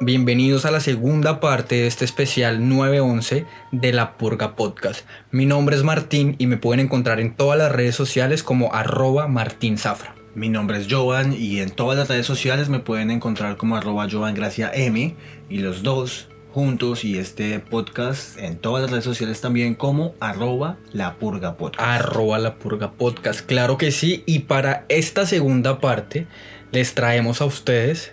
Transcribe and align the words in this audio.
Bienvenidos 0.00 0.64
a 0.64 0.70
la 0.70 0.78
segunda 0.78 1.40
parte 1.40 1.74
de 1.74 1.88
este 1.88 2.04
especial 2.04 2.68
911 2.68 3.46
de 3.72 3.92
La 3.92 4.16
Purga 4.16 4.54
Podcast. 4.54 5.04
Mi 5.32 5.44
nombre 5.44 5.74
es 5.74 5.82
Martín 5.82 6.36
y 6.38 6.46
me 6.46 6.56
pueden 6.56 6.78
encontrar 6.78 7.18
en 7.18 7.34
todas 7.34 7.58
las 7.58 7.72
redes 7.72 7.96
sociales 7.96 8.44
como 8.44 8.72
arroba 8.72 9.26
Martín 9.26 9.76
Zafra. 9.76 10.14
Mi 10.36 10.50
nombre 10.50 10.78
es 10.78 10.86
Jovan 10.88 11.32
y 11.32 11.58
en 11.58 11.70
todas 11.70 11.98
las 11.98 12.06
redes 12.06 12.26
sociales 12.26 12.68
me 12.68 12.78
pueden 12.78 13.10
encontrar 13.10 13.56
como 13.56 13.76
arroba 13.76 14.06
Jovan 14.08 14.36
Gracia 14.36 14.70
M 14.72 15.16
y 15.48 15.58
los 15.58 15.82
dos 15.82 16.28
juntos 16.52 17.04
y 17.04 17.18
este 17.18 17.58
podcast 17.58 18.38
en 18.38 18.56
todas 18.56 18.82
las 18.82 18.92
redes 18.92 19.04
sociales 19.04 19.40
también 19.40 19.74
como 19.74 20.14
arroba 20.20 20.78
La 20.92 21.16
Purga 21.16 21.56
Podcast. 21.56 21.82
Arroba 21.82 22.38
La 22.38 22.54
Purga 22.54 22.92
Podcast, 22.92 23.40
claro 23.40 23.78
que 23.78 23.90
sí. 23.90 24.22
Y 24.26 24.40
para 24.40 24.84
esta 24.88 25.26
segunda 25.26 25.80
parte 25.80 26.28
les 26.70 26.94
traemos 26.94 27.40
a 27.40 27.46
ustedes 27.46 28.12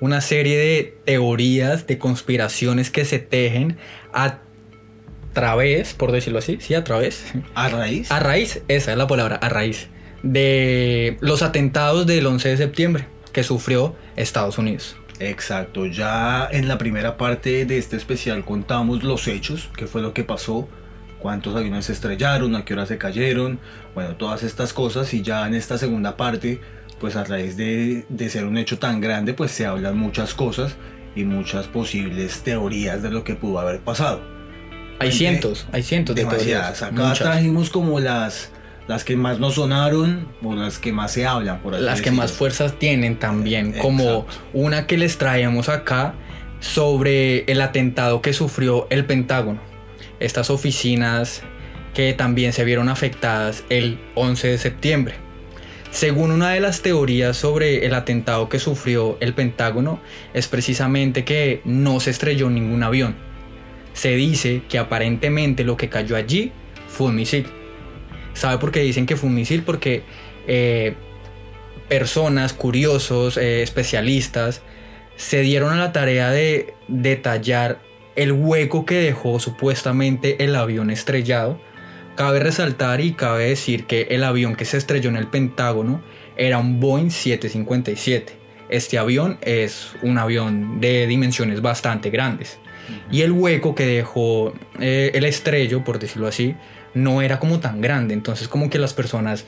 una 0.00 0.20
serie 0.20 0.56
de 0.56 0.98
teorías, 1.04 1.86
de 1.86 1.98
conspiraciones 1.98 2.90
que 2.90 3.04
se 3.04 3.18
tejen 3.18 3.78
a 4.12 4.40
través, 5.32 5.94
por 5.94 6.12
decirlo 6.12 6.38
así, 6.38 6.58
sí, 6.60 6.74
a 6.74 6.84
través. 6.84 7.24
¿A 7.54 7.68
raíz? 7.68 8.10
A 8.10 8.20
raíz, 8.20 8.62
esa 8.68 8.92
es 8.92 8.98
la 8.98 9.06
palabra, 9.06 9.36
a 9.36 9.48
raíz 9.48 9.88
de 10.22 11.16
los 11.20 11.42
atentados 11.42 12.06
del 12.06 12.26
11 12.26 12.48
de 12.48 12.56
septiembre 12.56 13.06
que 13.32 13.42
sufrió 13.42 13.94
Estados 14.16 14.58
Unidos. 14.58 14.96
Exacto, 15.20 15.86
ya 15.86 16.48
en 16.50 16.68
la 16.68 16.78
primera 16.78 17.16
parte 17.16 17.64
de 17.64 17.78
este 17.78 17.96
especial 17.96 18.44
contamos 18.44 19.02
los 19.02 19.28
hechos, 19.28 19.70
qué 19.76 19.86
fue 19.86 20.02
lo 20.02 20.12
que 20.12 20.24
pasó, 20.24 20.68
cuántos 21.18 21.56
aviones 21.56 21.86
se 21.86 21.92
estrellaron, 21.92 22.54
a 22.54 22.64
qué 22.64 22.74
hora 22.74 22.86
se 22.86 22.98
cayeron, 22.98 23.58
bueno, 23.94 24.16
todas 24.16 24.42
estas 24.42 24.72
cosas 24.72 25.12
y 25.14 25.22
ya 25.22 25.46
en 25.46 25.54
esta 25.54 25.78
segunda 25.78 26.16
parte 26.16 26.60
pues 27.00 27.16
a 27.16 27.24
raíz 27.24 27.56
de, 27.56 28.04
ser 28.28 28.44
un 28.46 28.58
hecho 28.58 28.78
tan 28.78 29.00
grande, 29.00 29.34
pues 29.34 29.50
se 29.50 29.66
hablan 29.66 29.98
muchas 29.98 30.34
cosas 30.34 30.76
y 31.14 31.24
muchas 31.24 31.66
posibles 31.66 32.42
teorías 32.42 33.02
de 33.02 33.10
lo 33.10 33.24
que 33.24 33.34
pudo 33.34 33.58
haber 33.58 33.80
pasado. 33.80 34.22
Hay 34.98 35.12
cientos, 35.12 35.66
hay 35.72 35.82
cientos 35.82 36.16
de 36.16 36.24
teorías. 36.24 36.82
Acá 36.82 37.12
trajimos 37.12 37.68
como 37.70 38.00
las, 38.00 38.50
las 38.88 39.04
que 39.04 39.16
más 39.16 39.38
nos 39.38 39.54
sonaron 39.54 40.28
o 40.42 40.54
las 40.54 40.78
que 40.78 40.92
más 40.92 41.12
se 41.12 41.26
hablan, 41.26 41.60
por 41.60 41.78
Las 41.78 42.00
que 42.00 42.10
más 42.10 42.32
fuerzas 42.32 42.78
tienen 42.78 43.18
también, 43.18 43.72
como 43.72 44.26
una 44.54 44.86
que 44.86 44.96
les 44.96 45.18
traemos 45.18 45.68
acá 45.68 46.14
sobre 46.60 47.44
el 47.44 47.60
atentado 47.60 48.22
que 48.22 48.32
sufrió 48.32 48.86
el 48.88 49.04
Pentágono. 49.04 49.60
Estas 50.18 50.48
oficinas 50.48 51.42
que 51.92 52.14
también 52.14 52.54
se 52.54 52.64
vieron 52.64 52.88
afectadas 52.88 53.64
el 53.68 54.00
11 54.14 54.48
de 54.48 54.58
septiembre. 54.58 55.25
Según 55.90 56.30
una 56.30 56.50
de 56.50 56.60
las 56.60 56.82
teorías 56.82 57.36
sobre 57.36 57.86
el 57.86 57.94
atentado 57.94 58.48
que 58.48 58.58
sufrió 58.58 59.16
el 59.20 59.34
Pentágono, 59.34 60.00
es 60.34 60.48
precisamente 60.48 61.24
que 61.24 61.62
no 61.64 62.00
se 62.00 62.10
estrelló 62.10 62.50
ningún 62.50 62.82
avión. 62.82 63.16
Se 63.94 64.14
dice 64.14 64.62
que 64.68 64.78
aparentemente 64.78 65.64
lo 65.64 65.76
que 65.76 65.88
cayó 65.88 66.16
allí 66.16 66.52
fue 66.88 67.06
un 67.08 67.16
misil. 67.16 67.46
¿Sabe 68.34 68.58
por 68.58 68.72
qué 68.72 68.80
dicen 68.80 69.06
que 69.06 69.16
fue 69.16 69.30
un 69.30 69.34
misil? 69.36 69.62
Porque 69.62 70.02
eh, 70.46 70.94
personas, 71.88 72.52
curiosos, 72.52 73.38
eh, 73.38 73.62
especialistas, 73.62 74.60
se 75.16 75.40
dieron 75.40 75.72
a 75.72 75.76
la 75.76 75.92
tarea 75.92 76.30
de 76.30 76.74
detallar 76.88 77.80
el 78.16 78.32
hueco 78.32 78.84
que 78.84 78.96
dejó 78.96 79.40
supuestamente 79.40 80.44
el 80.44 80.56
avión 80.56 80.90
estrellado 80.90 81.58
Cabe 82.16 82.40
resaltar 82.40 83.02
y 83.02 83.12
cabe 83.12 83.50
decir 83.50 83.84
que 83.84 84.08
el 84.10 84.24
avión 84.24 84.56
que 84.56 84.64
se 84.64 84.78
estrelló 84.78 85.10
en 85.10 85.16
el 85.16 85.26
Pentágono 85.26 86.02
era 86.36 86.58
un 86.58 86.80
Boeing 86.80 87.10
757. 87.10 88.32
Este 88.70 88.98
avión 88.98 89.38
es 89.42 89.92
un 90.02 90.16
avión 90.16 90.80
de 90.80 91.06
dimensiones 91.06 91.60
bastante 91.60 92.08
grandes. 92.08 92.58
Y 93.10 93.22
el 93.22 93.32
hueco 93.32 93.74
que 93.74 93.86
dejó 93.86 94.54
eh, 94.80 95.10
el 95.14 95.24
estrello, 95.24 95.84
por 95.84 95.98
decirlo 95.98 96.26
así, 96.26 96.54
no 96.94 97.20
era 97.20 97.38
como 97.38 97.60
tan 97.60 97.80
grande. 97.82 98.14
Entonces 98.14 98.48
como 98.48 98.70
que 98.70 98.78
las 98.78 98.94
personas 98.94 99.44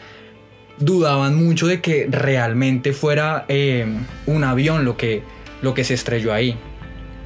dudaban 0.79 1.35
mucho 1.37 1.67
de 1.67 1.81
que 1.81 2.07
realmente 2.11 2.93
fuera 2.93 3.47
eh, 3.49 3.87
un 4.27 4.45
avión 4.45 4.85
lo 4.85 4.97
que, 4.97 5.23
lo 5.63 5.73
que 5.73 5.85
se 5.85 5.95
estrelló 5.95 6.35
ahí. 6.35 6.57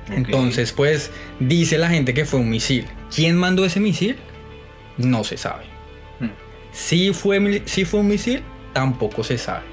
Entonces 0.09 0.73
pues 0.73 1.11
dice 1.41 1.79
la 1.79 1.89
gente 1.89 2.15
que 2.15 2.25
fue 2.25 2.41
un 2.41 2.49
misil. 2.49 2.87
¿Quién 3.15 3.37
mandó 3.37 3.65
ese 3.65 3.81
misil? 3.81 4.17
No 5.03 5.25
se 5.25 5.37
sabe. 5.37 5.65
Hmm. 6.21 6.31
Si, 6.73 7.13
fue, 7.13 7.63
si 7.67 7.85
fue 7.85 8.01
un 8.01 8.09
misil, 8.09 8.43
tampoco 8.73 9.25
se 9.25 9.39
sabe. 9.39 9.65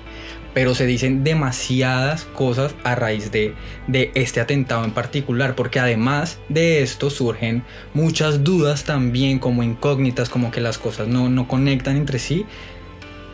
Pero 0.53 0.73
se 0.73 0.87
dicen 0.87 1.23
demasiadas 1.23 2.25
cosas 2.25 2.73
a 2.83 2.95
raíz 2.95 3.31
de, 3.31 3.53
de 3.87 4.11
este 4.15 4.41
atentado 4.41 4.83
en 4.83 4.91
particular, 4.91 5.55
porque 5.55 5.79
además 5.79 6.39
de 6.49 6.81
esto 6.81 7.09
surgen 7.09 7.63
muchas 7.93 8.43
dudas 8.43 8.83
también 8.83 9.37
como 9.39 9.61
incógnitas, 9.61 10.27
como 10.27 10.49
que 10.51 10.59
las 10.59 10.77
cosas 10.77 11.07
no, 11.07 11.29
no 11.29 11.47
conectan 11.47 11.97
entre 11.97 12.17
sí. 12.19 12.45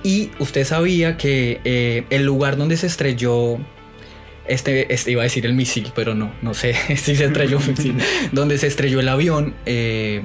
Y 0.03 0.29
usted 0.39 0.65
sabía 0.65 1.17
que 1.17 1.61
eh, 1.63 2.03
el 2.09 2.25
lugar 2.25 2.57
donde 2.57 2.77
se 2.77 2.85
estrelló 2.85 3.57
este, 4.47 4.93
este, 4.93 5.11
iba 5.11 5.21
a 5.21 5.23
decir 5.23 5.45
el 5.45 5.53
misil, 5.53 5.91
pero 5.95 6.13
no, 6.13 6.31
no 6.41 6.53
sé 6.53 6.73
si 6.95 7.15
se 7.15 7.25
estrelló 7.25 7.57
un 7.57 7.67
misil. 7.67 7.95
donde 8.31 8.57
se 8.57 8.67
estrelló 8.67 8.99
el 8.99 9.09
avión, 9.09 9.55
eh, 9.65 10.21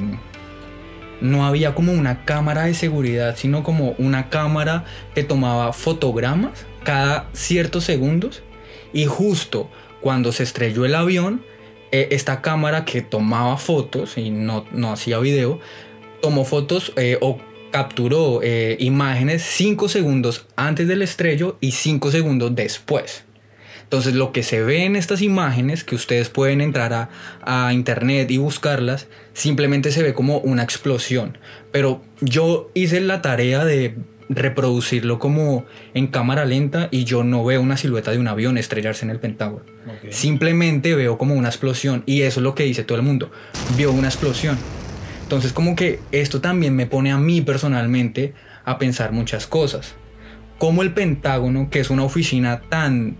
no 1.20 1.46
había 1.46 1.74
como 1.74 1.92
una 1.92 2.24
cámara 2.24 2.64
de 2.64 2.74
seguridad, 2.74 3.36
sino 3.36 3.62
como 3.62 3.94
una 3.98 4.28
cámara 4.28 4.84
que 5.14 5.22
tomaba 5.22 5.72
fotogramas 5.72 6.66
cada 6.82 7.28
ciertos 7.32 7.84
segundos 7.84 8.42
y 8.92 9.06
justo 9.06 9.70
cuando 10.00 10.32
se 10.32 10.42
estrelló 10.42 10.84
el 10.84 10.94
avión, 10.94 11.42
eh, 11.92 12.08
esta 12.12 12.40
cámara 12.40 12.84
que 12.84 13.02
tomaba 13.02 13.56
fotos 13.56 14.16
y 14.16 14.30
no, 14.30 14.64
no 14.72 14.92
hacía 14.92 15.18
video, 15.18 15.60
tomó 16.22 16.44
fotos 16.44 16.92
eh, 16.96 17.18
o 17.20 17.38
capturó 17.70 18.40
eh, 18.42 18.76
imágenes 18.80 19.42
5 19.42 19.88
segundos 19.88 20.46
antes 20.56 20.88
del 20.88 21.02
estrello 21.02 21.56
y 21.60 21.72
5 21.72 22.10
segundos 22.10 22.54
después. 22.54 23.24
Entonces 23.90 24.14
lo 24.14 24.30
que 24.30 24.44
se 24.44 24.62
ve 24.62 24.84
en 24.84 24.94
estas 24.94 25.20
imágenes, 25.20 25.82
que 25.82 25.96
ustedes 25.96 26.28
pueden 26.28 26.60
entrar 26.60 27.08
a, 27.42 27.72
internet 27.72 28.30
y 28.30 28.36
buscarlas, 28.36 29.08
simplemente 29.32 29.90
se 29.90 30.04
ve 30.04 30.14
como 30.14 30.38
una 30.38 30.62
explosión. 30.62 31.38
Pero 31.72 32.00
yo 32.20 32.70
hice 32.74 33.00
la 33.00 33.20
tarea 33.20 33.64
de 33.64 33.96
reproducirlo 34.28 35.18
como 35.18 35.64
en 35.92 36.06
cámara 36.06 36.44
lenta 36.44 36.86
y 36.92 37.02
yo 37.02 37.24
no 37.24 37.44
veo 37.44 37.60
una 37.60 37.76
silueta 37.76 38.12
de 38.12 38.18
un 38.18 38.28
avión 38.28 38.58
estrellarse 38.58 39.04
en 39.04 39.10
el 39.10 39.18
Pentágono. 39.18 39.64
Simplemente 40.10 40.94
veo 40.94 41.18
como 41.18 41.34
una 41.34 41.48
explosión 41.48 42.04
y 42.06 42.22
eso 42.22 42.38
es 42.38 42.44
lo 42.44 42.54
que 42.54 42.62
dice 42.62 42.84
todo 42.84 42.96
el 42.96 43.02
mundo. 43.02 43.32
Vio 43.76 43.90
una 43.90 44.06
explosión. 44.06 44.56
Entonces 45.24 45.52
como 45.52 45.74
que 45.74 45.98
esto 46.12 46.40
también 46.40 46.76
me 46.76 46.86
pone 46.86 47.10
a 47.10 47.18
mí 47.18 47.40
personalmente 47.40 48.34
a 48.64 48.78
pensar 48.78 49.10
muchas 49.10 49.48
cosas. 49.48 49.96
Como 50.58 50.82
el 50.82 50.94
Pentágono, 50.94 51.70
que 51.70 51.80
es 51.80 51.90
una 51.90 52.04
oficina 52.04 52.60
tan 52.68 53.16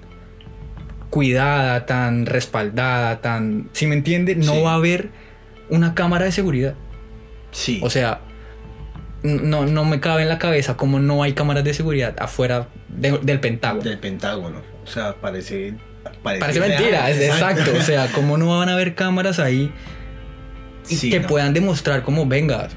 cuidada, 1.11 1.87
tan 1.87 2.27
respaldada, 2.27 3.21
tan... 3.21 3.69
Si 3.73 3.87
me 3.87 3.95
entiende, 3.95 4.37
no 4.37 4.63
va 4.63 4.73
a 4.73 4.75
haber 4.77 5.11
una 5.69 5.95
cámara 5.95 6.25
de 6.25 6.33
seguridad. 6.33 6.75
Sí. 7.51 7.81
O 7.83 7.91
sea, 7.91 8.21
no, 9.23 9.67
no 9.67 9.85
me 9.85 10.01
cabe 10.01 10.23
en 10.23 10.29
la 10.29 10.39
cabeza 10.39 10.77
como 10.77 11.01
no 11.01 11.23
hay 11.23 11.33
cámaras 11.33 11.65
de 11.65 11.75
seguridad 11.75 12.15
afuera 12.19 12.69
del 12.89 13.41
Pentágono. 13.41 13.83
Del 13.83 13.99
Pentágono. 13.99 14.63
O 14.85 14.87
sea, 14.87 15.15
parece... 15.21 15.75
Parece, 16.23 16.61
mentira, 16.61 17.11
exacto. 17.11 17.73
O 17.77 17.83
sea, 17.83 18.11
como 18.13 18.39
no 18.39 18.59
van 18.59 18.69
a 18.69 18.75
haber 18.75 18.95
cámaras 18.95 19.39
ahí 19.39 19.71
que 20.89 21.21
puedan 21.21 21.53
demostrar 21.53 22.03
como, 22.03 22.27
venga, 22.27 22.69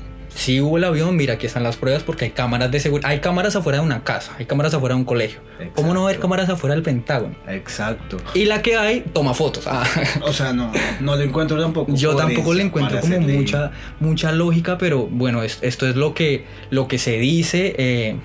si 0.44 0.60
hubo 0.60 0.78
el 0.78 0.84
avión, 0.84 1.16
mira, 1.16 1.36
aquí 1.36 1.46
están 1.46 1.64
las 1.64 1.78
pruebas 1.78 2.04
porque 2.04 2.26
hay 2.26 2.32
cámaras 2.32 2.70
de 2.70 2.82
seguridad. 2.82 3.10
Hay 3.10 3.22
cámaras 3.22 3.56
afuera 3.56 3.80
de 3.80 3.86
una 3.86 4.04
casa, 4.04 4.34
hay 4.38 4.46
cámaras 4.46 4.74
afuera 4.74 4.94
de 4.94 5.00
un 5.00 5.06
colegio. 5.06 5.40
¿Cómo 5.74 5.94
no 5.94 6.02
va 6.02 6.08
a 6.08 6.10
haber 6.10 6.20
cámaras 6.20 6.50
afuera 6.50 6.76
del 6.76 6.84
Pentágono? 6.84 7.34
Exacto. 7.48 8.18
Y 8.34 8.44
la 8.44 8.62
que 8.62 8.76
hay, 8.76 9.06
toma 9.14 9.34
fotos. 9.34 9.66
Ah. 9.68 9.86
O 10.24 10.34
sea, 10.34 10.52
no, 10.52 10.70
no 11.00 11.16
le 11.16 11.24
encuentro 11.24 11.62
tampoco. 11.62 11.94
Yo 11.96 12.18
tampoco 12.18 12.54
le 12.54 12.64
encuentro 12.64 13.00
como 13.00 13.20
mucha, 13.20 13.72
mucha 14.02 14.34
lógica, 14.34 14.78
pero 14.78 15.08
bueno, 15.08 15.44
esto 15.44 15.88
es 15.88 15.96
lo 15.96 16.14
que, 16.14 16.44
lo 16.72 16.90
que 16.90 16.98
se 16.98 17.20
dice 17.20 17.74
eh, 17.78 18.18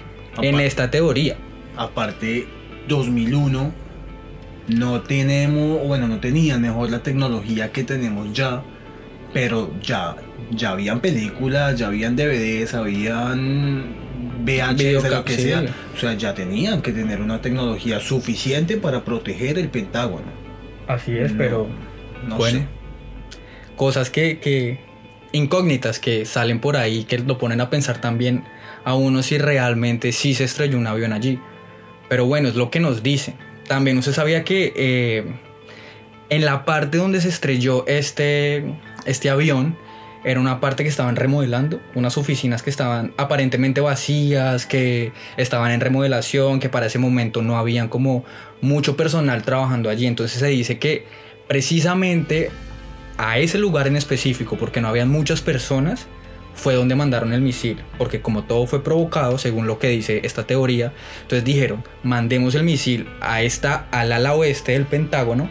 en 0.43 0.59
esta 0.59 0.91
teoría. 0.91 1.37
Aparte, 1.77 2.49
2001 2.89 3.73
no 4.67 5.01
tenemos, 5.03 5.87
bueno, 5.87 6.09
no 6.09 6.19
tenían 6.19 6.61
mejor 6.63 6.91
la 6.91 7.05
tecnología 7.05 7.71
que 7.71 7.85
tenemos 7.85 8.33
ya 8.33 8.65
pero 9.33 9.71
ya, 9.83 10.17
ya 10.51 10.71
habían 10.71 11.01
películas, 11.01 11.79
ya 11.79 11.89
habían 11.89 12.17
DVDs, 12.17 12.75
habían 12.75 13.95
VHS, 14.45 15.11
lo 15.11 15.25
que 15.25 15.35
sea. 15.35 15.65
O 15.95 15.99
sea, 15.99 16.15
ya 16.15 16.35
tenían 16.35 16.83
que 16.83 16.93
tener 16.93 17.21
una 17.21 17.41
tecnología 17.41 18.01
suficiente 18.01 18.77
para 18.77 19.05
proteger 19.05 19.59
el 19.59 19.69
Pentágono. 19.69 20.27
Así 20.87 21.17
es, 21.17 21.33
pero 21.33 21.69
no 22.27 22.37
bueno, 22.37 22.61
sé. 22.61 22.67
Cosas 23.77 24.11
que, 24.11 24.39
que 24.39 24.81
incógnitas 25.33 25.99
que 25.99 26.25
salen 26.25 26.61
por 26.61 26.77
ahí 26.77 27.05
que 27.05 27.19
lo 27.19 27.39
ponen 27.39 27.61
a 27.61 27.71
pensar 27.71 28.01
también 28.01 28.45
a 28.85 28.95
uno 28.95 29.23
si 29.23 29.39
realmente 29.39 30.13
sí 30.13 30.35
se 30.35 30.45
estrelló 30.45 30.79
un 30.79 30.87
avión 30.87 31.13
allí. 31.13 31.39
Pero 32.09 32.25
bueno, 32.27 32.49
es 32.49 32.55
lo 32.55 32.71
que 32.71 32.81
nos 32.81 33.03
dicen. 33.03 33.35
También 33.67 33.99
usted 33.99 34.13
sabía 34.13 34.45
que 34.45 34.73
eh, 34.77 35.25
En 36.31 36.45
la 36.45 36.65
parte 36.65 36.97
donde 36.97 37.21
se 37.21 37.29
estrelló 37.29 37.87
este, 37.87 38.65
este 39.05 39.29
avión, 39.29 39.77
era 40.25 40.41
una 40.41 40.61
parte 40.61 40.83
que 40.83 40.89
estaban 40.89 41.17
remodelando, 41.17 41.81
unas 41.95 42.19
oficinas 42.19 42.63
que 42.63 42.71
estaban 42.71 43.13
aparentemente 43.17 43.81
vacías, 43.81 44.67
que 44.67 45.13
estaban 45.37 45.71
en 45.71 45.81
remodelación, 45.81 46.61
que 46.61 46.69
para 46.69 46.87
ese 46.87 46.99
momento 46.99 47.43
no 47.43 47.59
habían 47.59 47.89
como 47.89 48.25
mucho 48.61 48.97
personal 48.97 49.43
trabajando 49.43 49.91
allí. 49.91 50.07
Entonces 50.07 50.39
se 50.39 50.47
dice 50.49 50.79
que 50.79 51.07
precisamente 51.47 52.51
a 53.17 53.39
ese 53.39 53.59
lugar 53.59 53.87
en 53.87 53.97
específico, 53.97 54.57
porque 54.57 54.81
no 54.81 54.89
habían 54.89 55.09
muchas 55.09 55.41
personas, 55.41 56.07
fue 56.55 56.75
donde 56.75 56.97
mandaron 56.97 57.33
el 57.33 57.41
misil, 57.41 57.79
porque 57.99 58.21
como 58.21 58.45
todo 58.45 58.67
fue 58.67 58.83
provocado, 58.83 59.39
según 59.39 59.67
lo 59.67 59.79
que 59.79 59.89
dice 59.89 60.21
esta 60.25 60.45
teoría, 60.45 60.93
entonces 61.23 61.45
dijeron, 61.45 61.85
mandemos 62.03 62.55
el 62.57 62.65
misil 62.65 63.09
a 63.21 63.43
esta, 63.43 63.87
al 63.93 64.13
ala 64.13 64.35
oeste 64.35 64.73
del 64.73 64.85
Pentágono, 64.85 65.49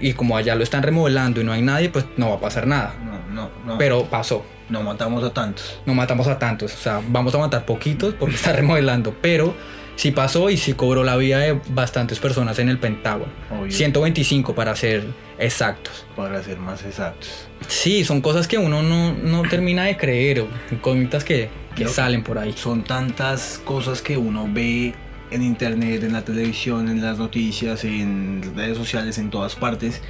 y 0.00 0.12
como 0.12 0.36
allá 0.36 0.54
lo 0.54 0.62
están 0.62 0.82
remodelando 0.82 1.40
y 1.40 1.44
no 1.44 1.52
hay 1.52 1.62
nadie, 1.62 1.88
pues 1.88 2.04
no 2.16 2.30
va 2.30 2.36
a 2.36 2.40
pasar 2.40 2.66
nada. 2.66 2.94
No, 3.02 3.15
no, 3.36 3.78
Pero 3.78 4.04
pasó. 4.04 4.44
No 4.68 4.82
matamos 4.82 5.22
a 5.22 5.32
tantos. 5.32 5.80
No 5.86 5.94
matamos 5.94 6.26
a 6.26 6.38
tantos, 6.38 6.74
o 6.74 6.76
sea, 6.76 7.00
vamos 7.08 7.34
a 7.34 7.38
matar 7.38 7.64
poquitos 7.64 8.14
porque 8.14 8.34
está 8.34 8.52
remodelando, 8.54 9.14
pero 9.20 9.54
sí 9.94 10.10
pasó 10.10 10.50
y 10.50 10.56
sí 10.56 10.72
cobró 10.72 11.04
la 11.04 11.16
vida 11.16 11.38
de 11.38 11.60
bastantes 11.68 12.18
personas 12.18 12.58
en 12.58 12.68
el 12.68 12.78
Pentágono. 12.78 13.30
125 13.68 14.54
para 14.54 14.74
ser 14.74 15.04
exactos. 15.38 16.04
Para 16.16 16.42
ser 16.42 16.58
más 16.58 16.84
exactos. 16.84 17.48
Sí, 17.68 18.04
son 18.04 18.20
cosas 18.20 18.48
que 18.48 18.58
uno 18.58 18.82
no, 18.82 19.12
no 19.12 19.42
termina 19.42 19.84
de 19.84 19.96
creer, 19.96 20.46
cositas 20.80 21.24
que, 21.24 21.48
que 21.74 21.86
salen 21.86 22.22
por 22.22 22.38
ahí. 22.38 22.52
Son 22.56 22.84
tantas 22.84 23.60
cosas 23.64 24.02
que 24.02 24.16
uno 24.16 24.48
ve 24.50 24.94
en 25.30 25.42
internet, 25.42 26.02
en 26.04 26.12
la 26.12 26.22
televisión, 26.22 26.88
en 26.88 27.02
las 27.02 27.18
noticias, 27.18 27.84
en 27.84 28.52
redes 28.54 28.76
sociales, 28.76 29.18
en 29.18 29.30
todas 29.30 29.56
partes, 29.56 30.02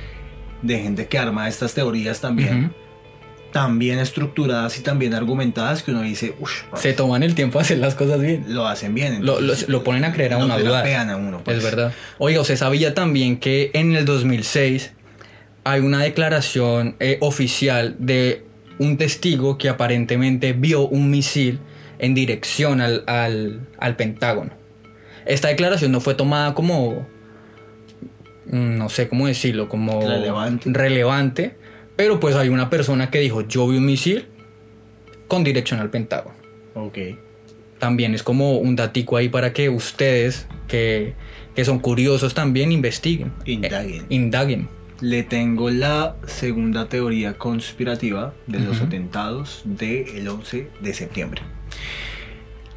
de 0.62 0.79
gente 0.79 1.06
que 1.06 1.19
arma 1.19 1.49
estas 1.49 1.75
teorías 1.75 2.20
también. 2.20 2.75
También 3.56 3.99
estructuradas 3.99 4.79
y 4.79 4.82
también 4.82 5.14
argumentadas 5.14 5.82
que 5.82 5.91
uno 5.91 6.03
dice, 6.03 6.35
se 6.75 6.93
toman 6.93 7.23
el 7.23 7.35
tiempo 7.35 7.58
a 7.58 7.62
hacer 7.62 7.79
las 7.79 7.94
cosas 7.94 8.20
bien. 8.20 8.44
Lo 8.49 8.67
hacen 8.67 8.94
bien. 8.94 9.25
lo, 9.25 9.41
lo, 9.41 9.82
ponen 9.82 10.05
a 10.05 10.12
creer 10.12 10.35
a 10.35 10.37
una 10.37 10.58
duda. 10.58 10.82
A 10.82 11.17
uno, 11.17 11.41
pues. 11.43 11.56
Es 11.56 11.64
verdad. 11.64 11.94
Oiga, 12.19 12.44
se 12.44 12.58
sabía 12.58 12.93
también 12.93 13.38
que 13.38 13.70
en 13.73 13.97
el 13.97 14.05
2006 14.05 14.93
hay 15.64 15.81
una 15.81 16.03
declaración 16.03 16.97
eh, 17.00 17.17
oficial 17.23 17.97
de 17.99 18.44
un 18.79 18.99
testigo 18.99 19.56
que 19.56 19.70
aparentemente 19.70 20.53
vio 20.53 20.87
un 20.87 21.11
misil 21.11 21.58
en 21.99 22.12
dirección 22.12 22.82
al, 22.82 23.05
al, 23.06 23.67
al 23.79 23.97
Pentágono. 23.97 24.50
Esta 25.25 25.49
declaración 25.49 25.93
no 25.93 26.00
fue 26.03 26.14
tomada 26.14 26.53
como, 26.53 27.08
mm, 28.44 28.76
no 28.76 28.91
sé 28.91 29.08
cómo 29.08 29.26
decirlo, 29.26 29.70
como 29.70 30.03
relevante. 30.03 30.70
relevante, 30.70 31.56
pero 31.96 32.20
pues 32.20 32.37
hay 32.37 32.50
una 32.50 32.70
persona 32.70 33.10
que 33.10 33.20
dijo, 33.20 33.40
yo 33.43 33.66
vi 33.66 33.78
un 33.78 33.87
misil 33.87 34.26
con 35.28 35.43
dirección 35.43 35.81
al 35.81 35.90
Pentágono. 35.90 36.37
Ok. 36.75 36.98
También 37.78 38.14
es 38.14 38.22
como 38.22 38.58
un 38.58 38.76
datico 38.76 39.16
ahí 39.16 39.28
para 39.28 39.52
que 39.52 39.69
ustedes, 39.69 40.46
que, 40.69 41.14
son 41.64 41.78
curiosos 41.78 42.34
también, 42.34 42.70
investiguen. 42.70 43.32
Indaguen. 43.44 44.02
Eh, 44.02 44.06
indaguen. 44.10 44.69
Le 45.00 45.22
tengo 45.25 45.69
la 45.70 46.16
segunda 46.26 46.88
teoría 46.88 47.37
conspirativa 47.37 48.34
de 48.46 48.60
los 48.60 48.81
atentados 48.81 49.60
del 49.64 50.26
11 50.26 50.70
de 50.81 50.94
septiembre. 50.94 51.43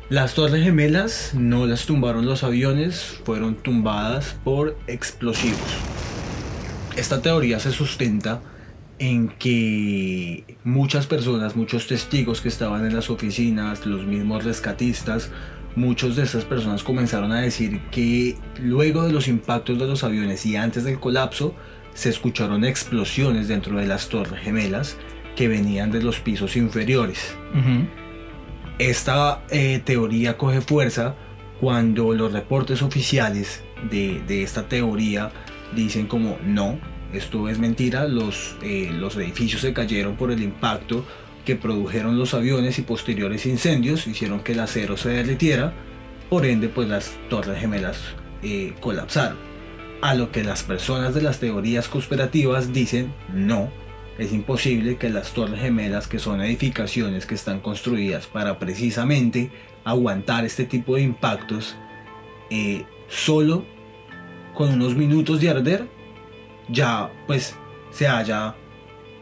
Las 0.09 0.33
Torres 0.33 0.63
Gemelas 0.63 1.33
no 1.33 1.65
las 1.65 1.85
tumbaron 1.85 2.25
los 2.25 2.43
aviones, 2.43 3.19
fueron 3.23 3.55
tumbadas 3.55 4.35
por 4.43 4.77
explosivos. 4.87 5.59
Esta 6.97 7.21
teoría 7.21 7.59
se 7.59 7.71
sustenta 7.71 8.41
en 8.99 9.29
que 9.29 10.43
muchas 10.63 11.07
personas, 11.07 11.55
muchos 11.55 11.87
testigos 11.87 12.41
que 12.41 12.49
estaban 12.49 12.85
en 12.85 12.95
las 12.95 13.09
oficinas, 13.09 13.85
los 13.85 14.05
mismos 14.05 14.43
rescatistas, 14.43 15.31
muchos 15.75 16.15
de 16.15 16.23
esas 16.23 16.45
personas 16.45 16.83
comenzaron 16.83 17.31
a 17.31 17.41
decir 17.41 17.79
que 17.91 18.37
luego 18.61 19.03
de 19.03 19.13
los 19.13 19.27
impactos 19.27 19.79
de 19.79 19.87
los 19.87 20.03
aviones 20.03 20.45
y 20.45 20.55
antes 20.55 20.83
del 20.83 20.99
colapso, 20.99 21.55
se 21.93 22.09
escucharon 22.09 22.63
explosiones 22.65 23.47
dentro 23.47 23.77
de 23.77 23.87
las 23.87 24.09
torres 24.09 24.39
gemelas 24.41 24.97
que 25.35 25.47
venían 25.47 25.91
de 25.91 26.01
los 26.01 26.19
pisos 26.19 26.55
inferiores. 26.55 27.35
Esta 28.77 29.43
eh, 29.49 29.81
teoría 29.83 30.37
coge 30.37 30.61
fuerza 30.61 31.15
cuando 31.59 32.13
los 32.13 32.31
reportes 32.31 32.81
oficiales 32.81 33.63
de, 33.89 34.43
esta 34.43 34.67
teoría 34.67 35.31
dicen 35.75 36.07
como 36.07 36.37
no, 36.43 36.79
esto 37.13 37.49
es 37.49 37.59
mentira, 37.59 38.07
los, 38.07 38.55
eh, 38.61 38.91
los 38.93 39.15
edificios 39.17 39.61
se 39.61 39.73
cayeron 39.73 40.15
por 40.15 40.31
el 40.31 40.41
impacto 40.41 41.05
que 41.45 41.55
produjeron 41.55 42.19
los 42.19 42.33
aviones 42.33 42.77
y 42.79 42.83
posteriores 42.83 43.45
incendios, 43.45 44.05
hicieron 44.07 44.41
que 44.41 44.51
el 44.51 44.59
acero 44.59 44.97
se 44.97 45.09
derritiera, 45.09 45.73
por 46.29 46.45
ende 46.45 46.69
pues 46.69 46.87
las 46.87 47.15
torres 47.29 47.59
gemelas 47.59 47.97
eh, 48.43 48.73
colapsaron. 48.79 49.37
A 50.01 50.13
lo 50.13 50.31
que 50.31 50.43
las 50.43 50.63
personas 50.63 51.13
de 51.13 51.21
las 51.21 51.39
teorías 51.39 51.87
conspirativas 51.87 52.71
dicen 52.71 53.13
no, 53.33 53.69
es 54.17 54.31
imposible 54.33 54.97
que 54.97 55.09
las 55.09 55.31
torres 55.31 55.59
gemelas, 55.59 56.07
que 56.07 56.19
son 56.19 56.41
edificaciones 56.41 57.25
que 57.25 57.35
están 57.35 57.61
construidas 57.61 58.27
para 58.27 58.59
precisamente 58.59 59.49
aguantar 59.83 60.45
este 60.45 60.65
tipo 60.65 60.95
de 60.95 61.01
impactos, 61.01 61.75
eh, 62.49 62.83
solo 63.07 63.65
con 64.53 64.73
unos 64.73 64.95
minutos 64.95 65.39
de 65.39 65.49
arder, 65.49 65.87
ya 66.71 67.11
pues 67.27 67.55
se 67.91 68.07
haya 68.07 68.55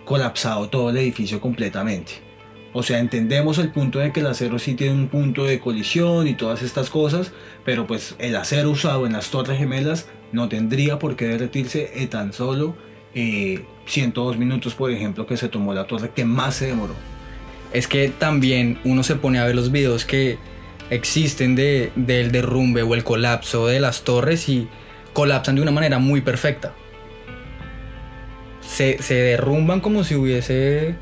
colapsado 0.06 0.70
todo 0.70 0.90
el 0.90 0.98
edificio 0.98 1.42
completamente. 1.42 2.28
O 2.74 2.84
sea, 2.84 3.00
entendemos 3.00 3.58
el 3.58 3.72
punto 3.72 4.00
de 4.00 4.12
que 4.12 4.20
el 4.20 4.28
acero 4.28 4.60
sí 4.60 4.76
tiene 4.76 4.94
un 4.94 5.08
punto 5.08 5.46
de 5.46 5.60
colisión 5.60 6.28
y 6.28 6.36
todas 6.36 6.62
estas 6.62 6.90
cosas, 6.90 7.32
pero 7.66 7.88
pues 7.88 8.16
el 8.20 8.36
acero 8.36 8.72
usado 8.72 9.06
en 9.06 9.14
las 9.14 9.30
torres 9.32 9.58
gemelas 9.58 10.08
no 10.32 10.48
tendría 10.48 11.00
por 11.00 11.16
qué 11.16 11.26
derretirse 11.28 11.86
tan 12.12 12.34
solo 12.34 12.76
102 13.14 14.36
eh, 14.36 14.38
minutos, 14.38 14.76
por 14.76 14.92
ejemplo, 14.92 15.26
que 15.26 15.38
se 15.38 15.50
tomó 15.50 15.74
la 15.74 15.88
torre, 15.88 16.12
que 16.12 16.26
más 16.26 16.56
se 16.56 16.68
demoró. 16.68 16.94
Es 17.74 17.88
que 17.88 18.10
también 18.10 18.80
uno 18.84 19.04
se 19.04 19.16
pone 19.16 19.40
a 19.40 19.46
ver 19.46 19.56
los 19.56 19.72
videos 19.72 20.06
que 20.06 20.38
existen 20.90 21.56
de, 21.56 21.92
del 21.96 22.32
derrumbe 22.32 22.84
o 22.84 22.94
el 22.94 23.04
colapso 23.04 23.68
de 23.68 23.80
las 23.80 24.04
torres 24.04 24.48
y 24.50 24.68
colapsan 25.14 25.56
de 25.56 25.62
una 25.62 25.72
manera 25.72 26.00
muy 26.00 26.22
perfecta. 26.22 26.74
Se, 28.78 28.96
derrumban 29.10 29.80
como 29.80 30.04
si 30.04 30.14
hubiese 30.14 30.94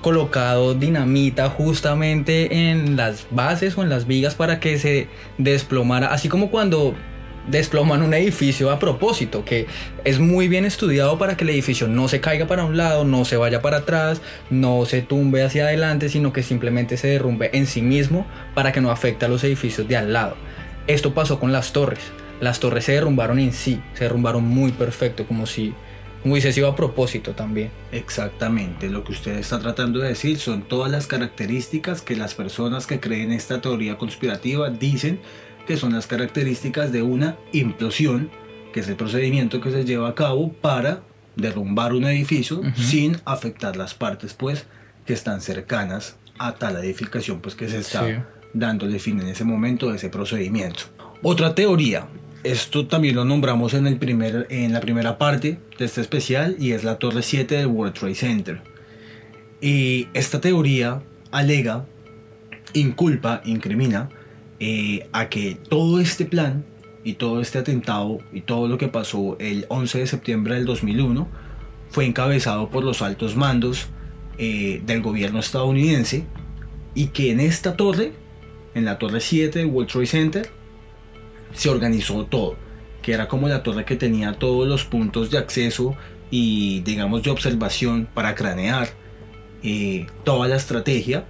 colocado 0.00 0.72
dinamita 0.72 1.50
justamente 1.50 2.70
en 2.70 2.96
las 2.96 3.26
bases 3.30 3.76
o 3.76 3.82
en 3.82 3.90
las 3.90 4.06
vigas 4.06 4.34
para 4.34 4.58
que 4.58 4.78
se 4.78 5.08
desplomara, 5.36 6.14
así 6.14 6.30
como 6.30 6.50
cuando 6.50 6.94
desploman 7.46 8.00
un 8.00 8.14
edificio 8.14 8.70
a 8.70 8.78
propósito, 8.78 9.44
que 9.44 9.66
es 10.04 10.18
muy 10.18 10.48
bien 10.48 10.64
estudiado 10.64 11.18
para 11.18 11.36
que 11.36 11.44
el 11.44 11.50
edificio 11.50 11.88
no 11.88 12.08
se 12.08 12.22
caiga 12.22 12.46
para 12.46 12.64
un 12.64 12.78
lado, 12.78 13.04
no 13.04 13.26
se 13.26 13.36
vaya 13.36 13.60
para 13.60 13.78
atrás, 13.78 14.22
no 14.48 14.86
se 14.86 15.02
tumbe 15.02 15.44
hacia 15.44 15.64
adelante, 15.64 16.08
sino 16.08 16.32
que 16.32 16.42
simplemente 16.42 16.96
se 16.96 17.08
derrumbe 17.08 17.50
en 17.52 17.66
sí 17.66 17.82
mismo 17.82 18.26
para 18.54 18.72
que 18.72 18.80
no 18.80 18.90
afecte 18.90 19.26
a 19.26 19.28
los 19.28 19.44
edificios 19.44 19.86
de 19.86 19.98
al 19.98 20.14
lado. 20.14 20.36
Esto 20.86 21.12
pasó 21.12 21.38
con 21.38 21.52
las 21.52 21.74
torres. 21.74 22.00
Las 22.40 22.60
torres 22.60 22.86
se 22.86 22.92
derrumbaron 22.92 23.38
en 23.38 23.52
sí, 23.52 23.82
se 23.92 24.04
derrumbaron 24.04 24.42
muy 24.44 24.72
perfecto, 24.72 25.26
como 25.26 25.44
si 25.44 25.74
hubiese 26.24 26.52
sido 26.52 26.68
a 26.68 26.76
propósito 26.76 27.32
también. 27.32 27.70
Exactamente, 27.92 28.88
lo 28.88 29.04
que 29.04 29.12
usted 29.12 29.36
está 29.38 29.58
tratando 29.58 30.00
de 30.00 30.08
decir 30.08 30.38
son 30.38 30.62
todas 30.62 30.90
las 30.90 31.06
características 31.06 32.02
que 32.02 32.16
las 32.16 32.34
personas 32.34 32.86
que 32.86 33.00
creen 33.00 33.32
esta 33.32 33.60
teoría 33.60 33.98
conspirativa 33.98 34.70
dicen 34.70 35.20
que 35.66 35.76
son 35.76 35.92
las 35.92 36.06
características 36.06 36.92
de 36.92 37.02
una 37.02 37.36
implosión, 37.52 38.30
que 38.72 38.80
es 38.80 38.88
el 38.88 38.96
procedimiento 38.96 39.60
que 39.60 39.70
se 39.70 39.84
lleva 39.84 40.08
a 40.08 40.14
cabo 40.14 40.52
para 40.52 41.02
derrumbar 41.36 41.92
un 41.92 42.04
edificio 42.04 42.60
sin 42.74 43.18
afectar 43.24 43.76
las 43.76 43.94
partes 43.94 44.34
pues 44.34 44.66
que 45.06 45.12
están 45.12 45.40
cercanas 45.40 46.16
a 46.38 46.54
tal 46.56 46.76
edificación 46.76 47.40
pues 47.40 47.54
que 47.54 47.68
se 47.68 47.78
está 47.78 48.02
dando 48.02 48.26
dándole 48.52 48.98
fin 48.98 49.20
en 49.20 49.28
ese 49.28 49.44
momento 49.44 49.90
de 49.90 49.96
ese 49.96 50.08
procedimiento. 50.08 50.84
Otra 51.22 51.54
teoría, 51.54 52.08
esto 52.42 52.86
también 52.86 53.16
lo 53.16 53.24
nombramos 53.24 53.74
en, 53.74 53.86
el 53.86 53.98
primer, 53.98 54.46
en 54.50 54.72
la 54.72 54.80
primera 54.80 55.18
parte 55.18 55.58
de 55.78 55.84
este 55.84 56.00
especial 56.00 56.56
y 56.58 56.72
es 56.72 56.84
la 56.84 56.98
Torre 56.98 57.22
7 57.22 57.56
del 57.56 57.66
World 57.66 57.94
Trade 57.94 58.14
Center. 58.14 58.62
Y 59.60 60.08
esta 60.14 60.40
teoría 60.40 61.02
alega, 61.30 61.84
inculpa, 62.72 63.42
incrimina 63.44 64.08
eh, 64.58 65.08
a 65.12 65.28
que 65.28 65.58
todo 65.68 66.00
este 66.00 66.24
plan 66.24 66.64
y 67.04 67.14
todo 67.14 67.40
este 67.40 67.58
atentado 67.58 68.18
y 68.32 68.42
todo 68.42 68.68
lo 68.68 68.78
que 68.78 68.88
pasó 68.88 69.36
el 69.38 69.66
11 69.68 69.98
de 69.98 70.06
septiembre 70.06 70.54
del 70.54 70.64
2001 70.64 71.28
fue 71.90 72.06
encabezado 72.06 72.70
por 72.70 72.84
los 72.84 73.02
altos 73.02 73.36
mandos 73.36 73.88
eh, 74.38 74.80
del 74.86 75.02
gobierno 75.02 75.40
estadounidense 75.40 76.24
y 76.94 77.08
que 77.08 77.30
en 77.30 77.40
esta 77.40 77.76
torre, 77.76 78.12
en 78.74 78.84
la 78.84 78.98
torre 78.98 79.20
7 79.20 79.58
del 79.58 79.68
World 79.68 79.90
Trade 79.90 80.06
Center, 80.06 80.59
se 81.52 81.68
organizó 81.68 82.24
todo, 82.26 82.56
que 83.02 83.12
era 83.12 83.28
como 83.28 83.48
la 83.48 83.62
torre 83.62 83.84
que 83.84 83.96
tenía 83.96 84.34
todos 84.34 84.66
los 84.68 84.84
puntos 84.84 85.30
de 85.30 85.38
acceso 85.38 85.96
y 86.30 86.80
digamos 86.80 87.22
de 87.22 87.30
observación 87.30 88.08
para 88.12 88.34
cranear 88.34 88.88
eh, 89.62 90.06
toda 90.24 90.48
la 90.48 90.56
estrategia 90.56 91.26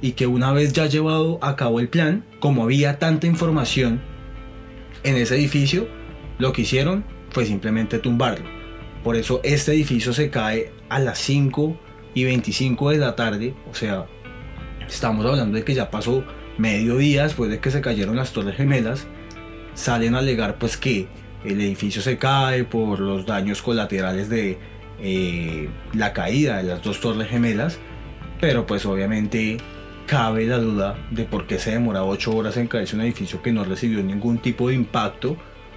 y 0.00 0.12
que 0.12 0.26
una 0.26 0.52
vez 0.52 0.72
ya 0.72 0.86
llevado 0.86 1.38
a 1.42 1.56
cabo 1.56 1.80
el 1.80 1.88
plan, 1.88 2.24
como 2.40 2.64
había 2.64 2.98
tanta 2.98 3.26
información 3.26 4.02
en 5.04 5.16
ese 5.16 5.36
edificio, 5.36 5.88
lo 6.38 6.52
que 6.52 6.62
hicieron 6.62 7.04
fue 7.30 7.46
simplemente 7.46 7.98
tumbarlo. 7.98 8.46
Por 9.02 9.16
eso 9.16 9.40
este 9.42 9.72
edificio 9.72 10.12
se 10.12 10.30
cae 10.30 10.72
a 10.88 10.98
las 10.98 11.18
5 11.18 11.76
y 12.14 12.24
25 12.24 12.90
de 12.90 12.98
la 12.98 13.16
tarde, 13.16 13.54
o 13.70 13.74
sea, 13.74 14.06
estamos 14.86 15.24
hablando 15.24 15.56
de 15.56 15.64
que 15.64 15.74
ya 15.74 15.90
pasó 15.90 16.24
medio 16.58 16.98
día 16.98 17.24
después 17.24 17.50
de 17.50 17.58
que 17.58 17.70
se 17.70 17.80
cayeron 17.80 18.16
las 18.16 18.32
torres 18.32 18.56
gemelas, 18.56 19.06
salen 19.74 20.14
a 20.14 20.18
alegar 20.18 20.56
pues 20.56 20.76
que 20.76 21.08
el 21.44 21.60
edificio 21.60 22.02
se 22.02 22.18
cae 22.18 22.64
por 22.64 23.00
los 23.00 23.26
daños 23.26 23.62
colaterales 23.62 24.28
de 24.28 24.58
eh, 25.00 25.68
la 25.94 26.12
caída 26.12 26.58
de 26.58 26.64
las 26.64 26.82
dos 26.82 27.00
torres 27.00 27.28
gemelas, 27.28 27.78
pero 28.40 28.66
pues 28.66 28.86
obviamente 28.86 29.58
cabe 30.06 30.46
la 30.46 30.58
duda 30.58 30.98
de 31.10 31.24
por 31.24 31.46
qué 31.46 31.58
se 31.58 31.72
demora 31.72 32.04
8 32.04 32.34
horas 32.34 32.56
en 32.56 32.68
caerse 32.68 32.96
un 32.96 33.02
edificio 33.02 33.42
que 33.42 33.52
no 33.52 33.64
recibió 33.64 34.02
ningún 34.02 34.38
tipo 34.38 34.68
de 34.68 34.74
impacto, 34.74 35.36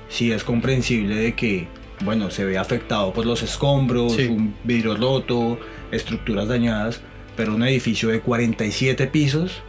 si 0.09 0.31
es 0.31 0.43
comprensible 0.43 1.15
de 1.15 1.33
que 1.33 1.67
bueno, 2.03 2.29
se 2.29 2.45
ve 2.45 2.57
afectado 2.57 3.13
por 3.13 3.25
los 3.25 3.41
escombros, 3.41 4.17
un 4.17 4.55
vidrio 4.63 4.95
roto, 4.95 5.57
estructuras 5.91 6.47
dañadas, 6.47 7.01
pero 7.35 7.55
un 7.55 7.63
edificio 7.63 8.09
de 8.09 8.19
47 8.19 9.07
pisos. 9.07 9.61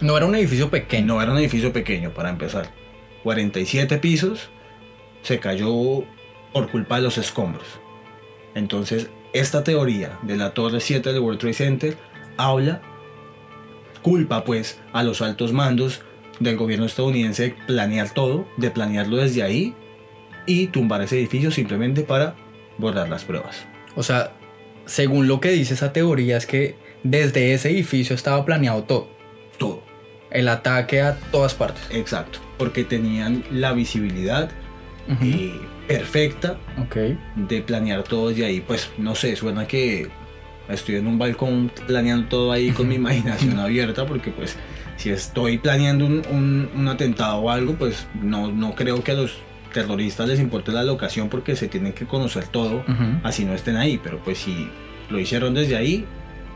No 0.00 0.16
era 0.16 0.26
un 0.26 0.34
edificio 0.34 0.70
pequeño. 0.70 1.06
No 1.06 1.22
era 1.22 1.32
un 1.32 1.38
edificio 1.38 1.72
pequeño, 1.72 2.10
para 2.10 2.30
empezar. 2.30 2.70
47 3.24 3.98
pisos, 3.98 4.50
se 5.22 5.40
cayó 5.40 6.04
por 6.52 6.70
culpa 6.70 6.96
de 6.96 7.02
los 7.02 7.18
escombros. 7.18 7.66
Entonces, 8.54 9.10
esta 9.32 9.64
teoría 9.64 10.18
de 10.22 10.36
la 10.36 10.54
Torre 10.54 10.80
7 10.80 11.12
del 11.12 11.20
World 11.20 11.40
Trade 11.40 11.54
Center 11.54 11.96
habla, 12.36 12.80
culpa 14.02 14.44
pues 14.44 14.80
a 14.92 15.02
los 15.02 15.22
altos 15.22 15.52
mandos 15.52 16.02
del 16.38 16.56
gobierno 16.56 16.86
estadounidense 16.86 17.42
de 17.42 17.56
planear 17.66 18.10
todo, 18.10 18.46
de 18.56 18.70
planearlo 18.70 19.16
desde 19.16 19.42
ahí 19.42 19.74
y 20.46 20.68
tumbar 20.68 21.02
ese 21.02 21.18
edificio 21.18 21.50
simplemente 21.50 22.02
para 22.02 22.36
borrar 22.78 23.08
las 23.08 23.24
pruebas. 23.24 23.66
O 23.96 24.02
sea, 24.02 24.32
según 24.84 25.26
lo 25.26 25.40
que 25.40 25.50
dice 25.50 25.74
esa 25.74 25.92
teoría 25.92 26.36
es 26.36 26.46
que 26.46 26.76
desde 27.02 27.54
ese 27.54 27.70
edificio 27.70 28.14
estaba 28.14 28.44
planeado 28.44 28.84
todo. 28.84 29.08
Todo. 29.58 29.82
El 30.30 30.48
ataque 30.48 31.00
a 31.00 31.18
todas 31.30 31.54
partes. 31.54 31.82
Exacto, 31.90 32.40
porque 32.58 32.84
tenían 32.84 33.44
la 33.50 33.72
visibilidad 33.72 34.50
eh, 35.22 35.60
perfecta 35.86 36.56
okay. 36.82 37.18
de 37.36 37.62
planear 37.62 38.02
todo 38.02 38.28
desde 38.28 38.46
ahí. 38.46 38.60
Pues 38.60 38.90
no 38.98 39.14
sé, 39.14 39.36
suena 39.36 39.66
que 39.66 40.08
estoy 40.68 40.96
en 40.96 41.06
un 41.06 41.18
balcón 41.18 41.70
planeando 41.86 42.28
todo 42.28 42.52
ahí 42.52 42.70
con 42.70 42.88
mi 42.88 42.94
imaginación 42.94 43.58
abierta, 43.60 44.06
porque 44.06 44.30
pues 44.30 44.56
si 44.96 45.10
estoy 45.10 45.58
planeando 45.58 46.06
un, 46.06 46.68
un, 46.74 46.88
atentado 46.88 47.38
o 47.38 47.50
algo, 47.50 47.74
pues 47.74 48.06
no, 48.20 48.50
no 48.50 48.74
creo 48.74 49.02
que 49.02 49.12
a 49.12 49.14
los 49.14 49.38
terroristas 49.72 50.28
les 50.28 50.40
importe 50.40 50.72
la 50.72 50.84
locación 50.84 51.28
porque 51.28 51.56
se 51.56 51.68
tienen 51.68 51.92
que 51.92 52.06
conocer 52.06 52.46
todo, 52.46 52.84
así 53.24 53.44
no 53.44 53.54
estén 53.54 53.76
ahí, 53.76 54.00
pero 54.02 54.20
pues 54.22 54.38
si 54.38 54.70
lo 55.10 55.18
hicieron 55.18 55.52
desde 55.52 55.76
ahí, 55.76 56.06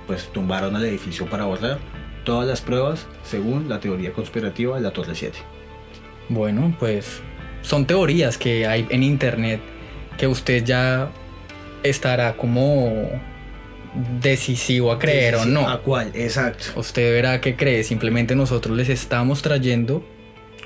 pues 0.06 0.32
tumbaron 0.32 0.76
el 0.76 0.84
edificio 0.84 1.26
para 1.26 1.44
borrar 1.44 1.78
todas 2.24 2.46
las 2.46 2.60
pruebas 2.60 3.06
según 3.24 3.68
la 3.68 3.80
teoría 3.80 4.12
conspirativa 4.12 4.76
de 4.76 4.82
la 4.82 4.92
Torre 4.92 5.14
7. 5.14 5.57
Bueno, 6.28 6.74
pues 6.78 7.20
son 7.62 7.86
teorías 7.86 8.38
que 8.38 8.66
hay 8.66 8.86
en 8.90 9.02
internet 9.02 9.60
que 10.16 10.26
usted 10.26 10.64
ya 10.64 11.10
estará 11.82 12.36
como 12.36 13.08
decisivo 14.20 14.92
a 14.92 14.98
creer 14.98 15.36
o 15.36 15.44
no. 15.44 15.68
¿A 15.68 15.80
cuál? 15.80 16.10
Exacto. 16.14 16.66
Usted 16.76 17.12
verá 17.12 17.40
que 17.40 17.56
cree, 17.56 17.84
simplemente 17.84 18.34
nosotros 18.34 18.76
les 18.76 18.88
estamos 18.88 19.42
trayendo 19.42 20.04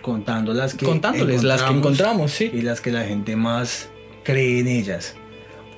contando 0.03 0.53
las 0.53 0.75
que 0.75 0.85
contándoles 0.85 1.45
las 1.45 1.63
que 1.63 1.73
encontramos, 1.73 2.33
sí. 2.33 2.51
Y 2.53 2.63
las 2.63 2.81
que 2.81 2.91
la 2.91 3.05
gente 3.05 3.37
más 3.37 3.89
cree 4.25 4.61
en 4.61 4.69
ellas. 4.69 5.15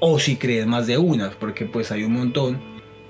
O 0.01 0.19
si 0.19 0.37
creen 0.37 0.69
más 0.69 0.87
de 0.87 0.99
unas, 0.99 1.35
porque 1.37 1.67
pues 1.67 1.93
hay 1.93 2.03
un 2.03 2.13
montón 2.13 2.61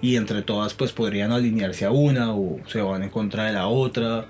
y 0.03 0.17
entre 0.17 0.43
todas 0.43 0.75
pues 0.75 0.93
podrían 0.93 1.33
alinearse 1.33 1.87
a 1.87 1.91
una 1.91 2.35
o 2.35 2.59
se 2.67 2.83
van 2.83 3.05
en 3.05 3.11
contra 3.11 3.45
de 3.47 3.53
la 3.53 3.69
otra. 3.69 4.27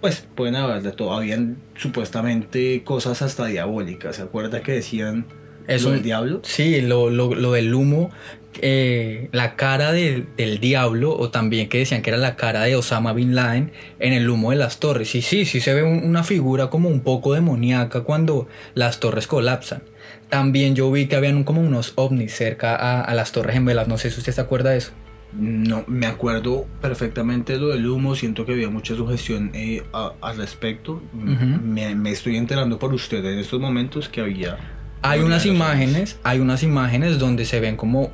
Pues 0.00 0.26
pueden 0.34 0.56
haber 0.56 0.82
de 0.82 0.92
todo. 0.92 1.12
Habían 1.12 1.58
supuestamente 1.76 2.82
cosas 2.84 3.22
hasta 3.22 3.46
diabólicas. 3.46 4.16
¿Se 4.16 4.22
acuerda 4.22 4.62
que 4.62 4.72
decían 4.72 5.26
¿Eso, 5.66 5.90
del 5.90 6.02
diablo? 6.02 6.40
Sí, 6.44 6.80
lo, 6.80 7.10
lo, 7.10 7.34
lo 7.34 7.52
del 7.52 7.74
humo 7.74 8.10
eh, 8.60 9.28
la 9.30 9.54
cara 9.54 9.92
del 9.92 10.58
diablo 10.60 11.16
o 11.16 11.30
también 11.30 11.68
que 11.68 11.78
decían 11.78 12.02
que 12.02 12.10
era 12.10 12.18
la 12.18 12.34
cara 12.34 12.64
de 12.64 12.74
Osama 12.74 13.12
Bin 13.12 13.34
Laden 13.34 13.72
en 14.00 14.12
el 14.12 14.28
humo 14.28 14.50
de 14.50 14.56
las 14.56 14.80
torres. 14.80 15.14
Y 15.14 15.22
sí, 15.22 15.44
sí 15.44 15.60
se 15.60 15.74
ve 15.74 15.82
una 15.82 16.24
figura 16.24 16.68
como 16.68 16.88
un 16.88 17.00
poco 17.00 17.34
demoníaca 17.34 18.02
cuando 18.02 18.48
las 18.74 19.00
torres 19.00 19.26
colapsan. 19.26 19.82
También 20.28 20.74
yo 20.74 20.90
vi 20.90 21.06
que 21.06 21.16
habían 21.16 21.44
como 21.44 21.60
unos 21.60 21.92
ovnis 21.94 22.34
cerca 22.34 23.02
a, 23.02 23.14
las 23.14 23.32
torres 23.32 23.54
gemelas. 23.54 23.86
No 23.86 23.96
sé 23.96 24.10
si 24.10 24.18
usted 24.18 24.32
se 24.32 24.40
acuerda 24.40 24.70
de 24.70 24.78
eso. 24.78 24.92
No, 25.32 25.84
me 25.86 26.06
acuerdo 26.06 26.66
perfectamente 26.80 27.54
de 27.54 27.58
lo 27.58 27.68
del 27.68 27.86
humo, 27.86 28.14
siento 28.14 28.46
que 28.46 28.52
había 28.52 28.70
mucha 28.70 28.96
sugestión 28.96 29.50
eh, 29.54 29.82
al 29.92 30.36
respecto. 30.36 31.02
me, 31.12 31.94
me, 31.94 32.10
estoy 32.10 32.36
enterando 32.36 32.78
por 32.78 32.94
usted 32.94 33.24
en 33.24 33.38
estos 33.38 33.60
momentos 33.60 34.08
que 34.08 34.20
había... 34.20 34.56
Hay 35.02 35.20
unas 35.20 35.46
imágenes, 35.46 36.18
hay 36.24 36.40
unas 36.40 36.62
imágenes 36.62 37.18
donde 37.18 37.44
se 37.44 37.60
ven 37.60 37.76
como 37.76 38.10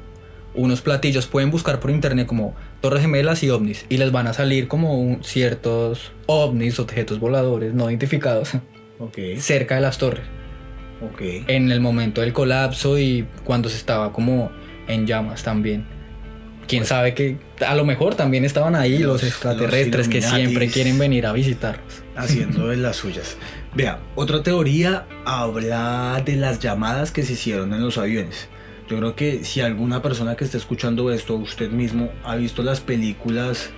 unos 0.55 0.81
platillos. 0.81 1.27
Pueden 1.27 1.51
buscar 1.51 1.81
por 1.81 1.91
internet 1.91 2.27
como 2.27 2.55
torres 2.81 3.03
gemelas 3.03 3.43
y 3.43 3.51
ovnis 3.51 3.87
y 3.89 3.97
les 3.97 4.13
van 4.13 4.27
a 4.27 4.33
salir 4.33 4.69
como 4.69 5.19
ciertos 5.23 6.13
ovnis, 6.27 6.79
objetos 6.79 7.21
voladores 7.21 7.75
no 7.75 7.89
identificados 7.89 8.51
cerca 9.39 9.77
de 9.77 9.81
las 9.81 9.99
torres. 9.99 10.25
Okay. 11.13 11.45
En 11.49 11.71
el 11.71 11.81
momento 11.81 12.21
del 12.21 12.33
colapso 12.33 12.99
y 12.99 13.27
cuando 13.45 13.69
se 13.69 13.77
estaba 13.77 14.13
como 14.13 14.51
en 14.87 15.07
llamas 15.07 15.43
también. 15.43 15.94
Quién 16.67 16.81
pues 16.81 16.89
sabe 16.89 17.15
que 17.15 17.37
a 17.67 17.75
lo 17.75 17.85
mejor 17.85 18.15
también 18.15 18.45
estaban 18.45 18.75
ahí 18.75 18.99
los, 18.99 19.23
extraterrestres 19.23 20.09
que 20.09 20.23
siempre 20.23 20.69
quieren 20.69 20.99
venir 20.99 21.27
a 21.27 21.33
visitarnos. 21.33 22.03
Haciendo 22.17 22.69
de 22.69 22.77
las 22.77 22.97
suyas. 22.97 23.37
Vea, 23.75 23.99
otra 24.15 24.43
teoría 24.43 25.07
habla 25.25 26.23
de 26.25 26.37
las 26.37 26.61
llamadas 26.61 27.11
que 27.11 27.23
se 27.23 27.33
hicieron 27.33 27.73
en 27.75 27.83
los 27.83 27.99
aviones. 27.99 28.49
Yo 28.89 28.99
creo 28.99 29.17
que 29.17 29.45
si 29.45 29.61
alguna 29.61 30.03
persona 30.03 30.37
que 30.37 30.45
esté 30.45 30.59
escuchando 30.59 31.11
esto, 31.11 31.35
usted 31.37 31.71
mismo 31.71 32.11
ha 32.23 32.37
visto 32.37 32.63
las 32.63 32.81
películas 32.81 33.71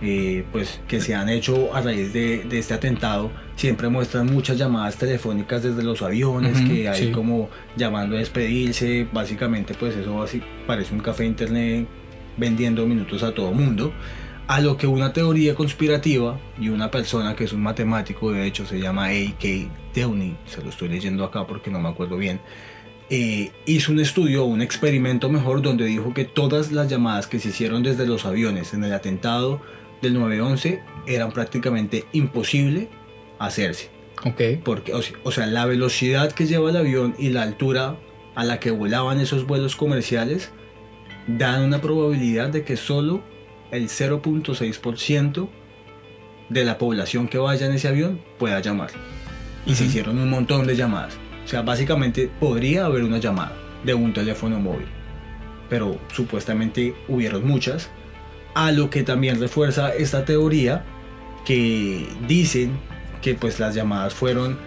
eh, 0.00 0.44
pues, 0.52 0.80
que 0.86 1.00
se 1.00 1.14
han 1.14 1.28
hecho 1.28 1.74
a 1.74 1.80
raíz 1.80 2.12
de, 2.12 2.46
este 2.52 2.72
atentado, 2.72 3.32
siempre 3.56 3.88
muestran 3.88 4.26
muchas 4.26 4.56
llamadas 4.56 4.96
telefónicas 4.96 5.64
desde 5.64 5.82
los 5.82 6.02
aviones, 6.02 6.60
que 6.60 6.88
hay 6.88 7.10
como 7.10 7.50
llamando 7.76 8.14
a 8.14 8.20
despedirse, 8.20 9.08
básicamente 9.12 9.74
pues 9.74 9.96
eso 9.96 10.22
así, 10.22 10.40
parece 10.68 10.94
un 10.94 11.00
café 11.00 11.24
internet 11.24 11.88
vendiendo 12.38 12.86
minutos 12.86 13.22
a 13.22 13.34
todo 13.34 13.52
mundo. 13.52 13.92
A 14.46 14.60
lo 14.60 14.78
que 14.78 14.86
una 14.86 15.12
teoría 15.12 15.54
conspirativa 15.54 16.40
y 16.58 16.70
una 16.70 16.90
persona 16.90 17.36
que 17.36 17.44
es 17.44 17.52
un 17.52 17.62
matemático, 17.62 18.32
de 18.32 18.46
hecho 18.46 18.64
se 18.64 18.80
llama 18.80 19.06
A.K. 19.08 19.48
Downey, 19.94 20.38
se 20.46 20.62
lo 20.62 20.70
estoy 20.70 20.88
leyendo 20.88 21.24
acá 21.24 21.46
porque 21.46 21.70
no 21.70 21.78
me 21.78 21.90
acuerdo 21.90 22.16
bien, 22.16 22.40
eh, 23.10 23.52
hizo 23.66 23.92
un 23.92 24.00
estudio, 24.00 24.44
un 24.44 24.62
experimento 24.62 25.28
mejor, 25.28 25.62
donde 25.62 25.86
dijo 25.86 26.14
que 26.14 26.24
todas 26.24 26.72
las 26.72 26.88
llamadas 26.88 27.26
que 27.26 27.38
se 27.38 27.48
hicieron 27.48 27.82
desde 27.82 28.06
los 28.06 28.24
aviones 28.24 28.74
en 28.74 28.84
el 28.84 28.92
atentado 28.92 29.60
del 30.02 30.16
9-11 30.16 30.82
eran 31.06 31.32
prácticamente 31.32 32.04
imposible 32.12 32.88
hacerse. 33.38 33.90
Ok. 34.24 34.62
Porque, 34.64 34.92
o 34.94 35.30
sea, 35.30 35.46
la 35.46 35.64
velocidad 35.64 36.32
que 36.32 36.46
lleva 36.46 36.70
el 36.70 36.76
avión 36.76 37.14
y 37.18 37.30
la 37.30 37.42
altura 37.42 37.96
a 38.34 38.44
la 38.44 38.60
que 38.60 38.70
volaban 38.70 39.20
esos 39.20 39.46
vuelos 39.46 39.74
comerciales 39.74 40.52
dan 41.28 41.62
una 41.62 41.80
probabilidad 41.80 42.48
de 42.48 42.64
que 42.64 42.76
solo 42.76 43.22
el 43.70 43.88
0.6% 43.88 45.48
de 46.48 46.64
la 46.64 46.78
población 46.78 47.28
que 47.28 47.38
vaya 47.38 47.66
en 47.66 47.72
ese 47.72 47.88
avión 47.88 48.20
pueda 48.38 48.60
llamar. 48.60 48.90
Y 49.66 49.74
se 49.74 49.84
hicieron 49.84 50.18
un 50.18 50.30
montón 50.30 50.66
de 50.66 50.74
llamadas. 50.76 51.18
O 51.44 51.48
sea, 51.48 51.62
básicamente 51.62 52.30
podría 52.40 52.86
haber 52.86 53.04
una 53.04 53.18
llamada 53.18 53.56
de 53.84 53.94
un 53.94 54.12
teléfono 54.12 54.58
móvil, 54.58 54.86
pero 55.68 55.98
supuestamente 56.12 56.94
hubieron 57.08 57.46
muchas, 57.46 57.90
a 58.54 58.72
lo 58.72 58.90
que 58.90 59.02
también 59.02 59.40
refuerza 59.40 59.94
esta 59.94 60.24
teoría 60.24 60.84
que 61.44 62.08
dicen 62.26 62.78
que 63.22 63.34
pues 63.34 63.60
las 63.60 63.74
llamadas 63.74 64.14
fueron 64.14 64.58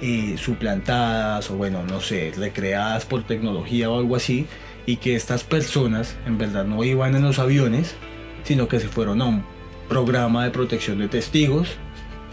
eh, 0.00 0.36
suplantadas 0.38 1.50
o 1.50 1.56
bueno, 1.56 1.84
no 1.84 2.00
sé, 2.00 2.32
recreadas 2.36 3.04
por 3.04 3.22
tecnología 3.24 3.90
o 3.90 3.98
algo 3.98 4.16
así, 4.16 4.46
y 4.86 4.96
que 4.96 5.16
estas 5.16 5.44
personas 5.44 6.16
en 6.26 6.38
verdad 6.38 6.64
no 6.64 6.82
iban 6.84 7.14
en 7.16 7.22
los 7.22 7.38
aviones, 7.38 7.96
sino 8.44 8.68
que 8.68 8.80
se 8.80 8.88
fueron 8.88 9.20
a 9.20 9.26
un 9.26 9.44
programa 9.88 10.44
de 10.44 10.50
protección 10.50 10.98
de 10.98 11.08
testigos, 11.08 11.76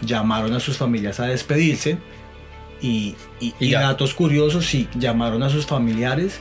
llamaron 0.00 0.54
a 0.54 0.60
sus 0.60 0.76
familias 0.76 1.20
a 1.20 1.26
despedirse, 1.26 1.98
y, 2.80 3.16
datos 3.70 4.12
curiosos, 4.14 4.66
sí, 4.66 4.88
llamaron 4.94 5.42
a 5.42 5.48
sus 5.48 5.66
familiares 5.66 6.40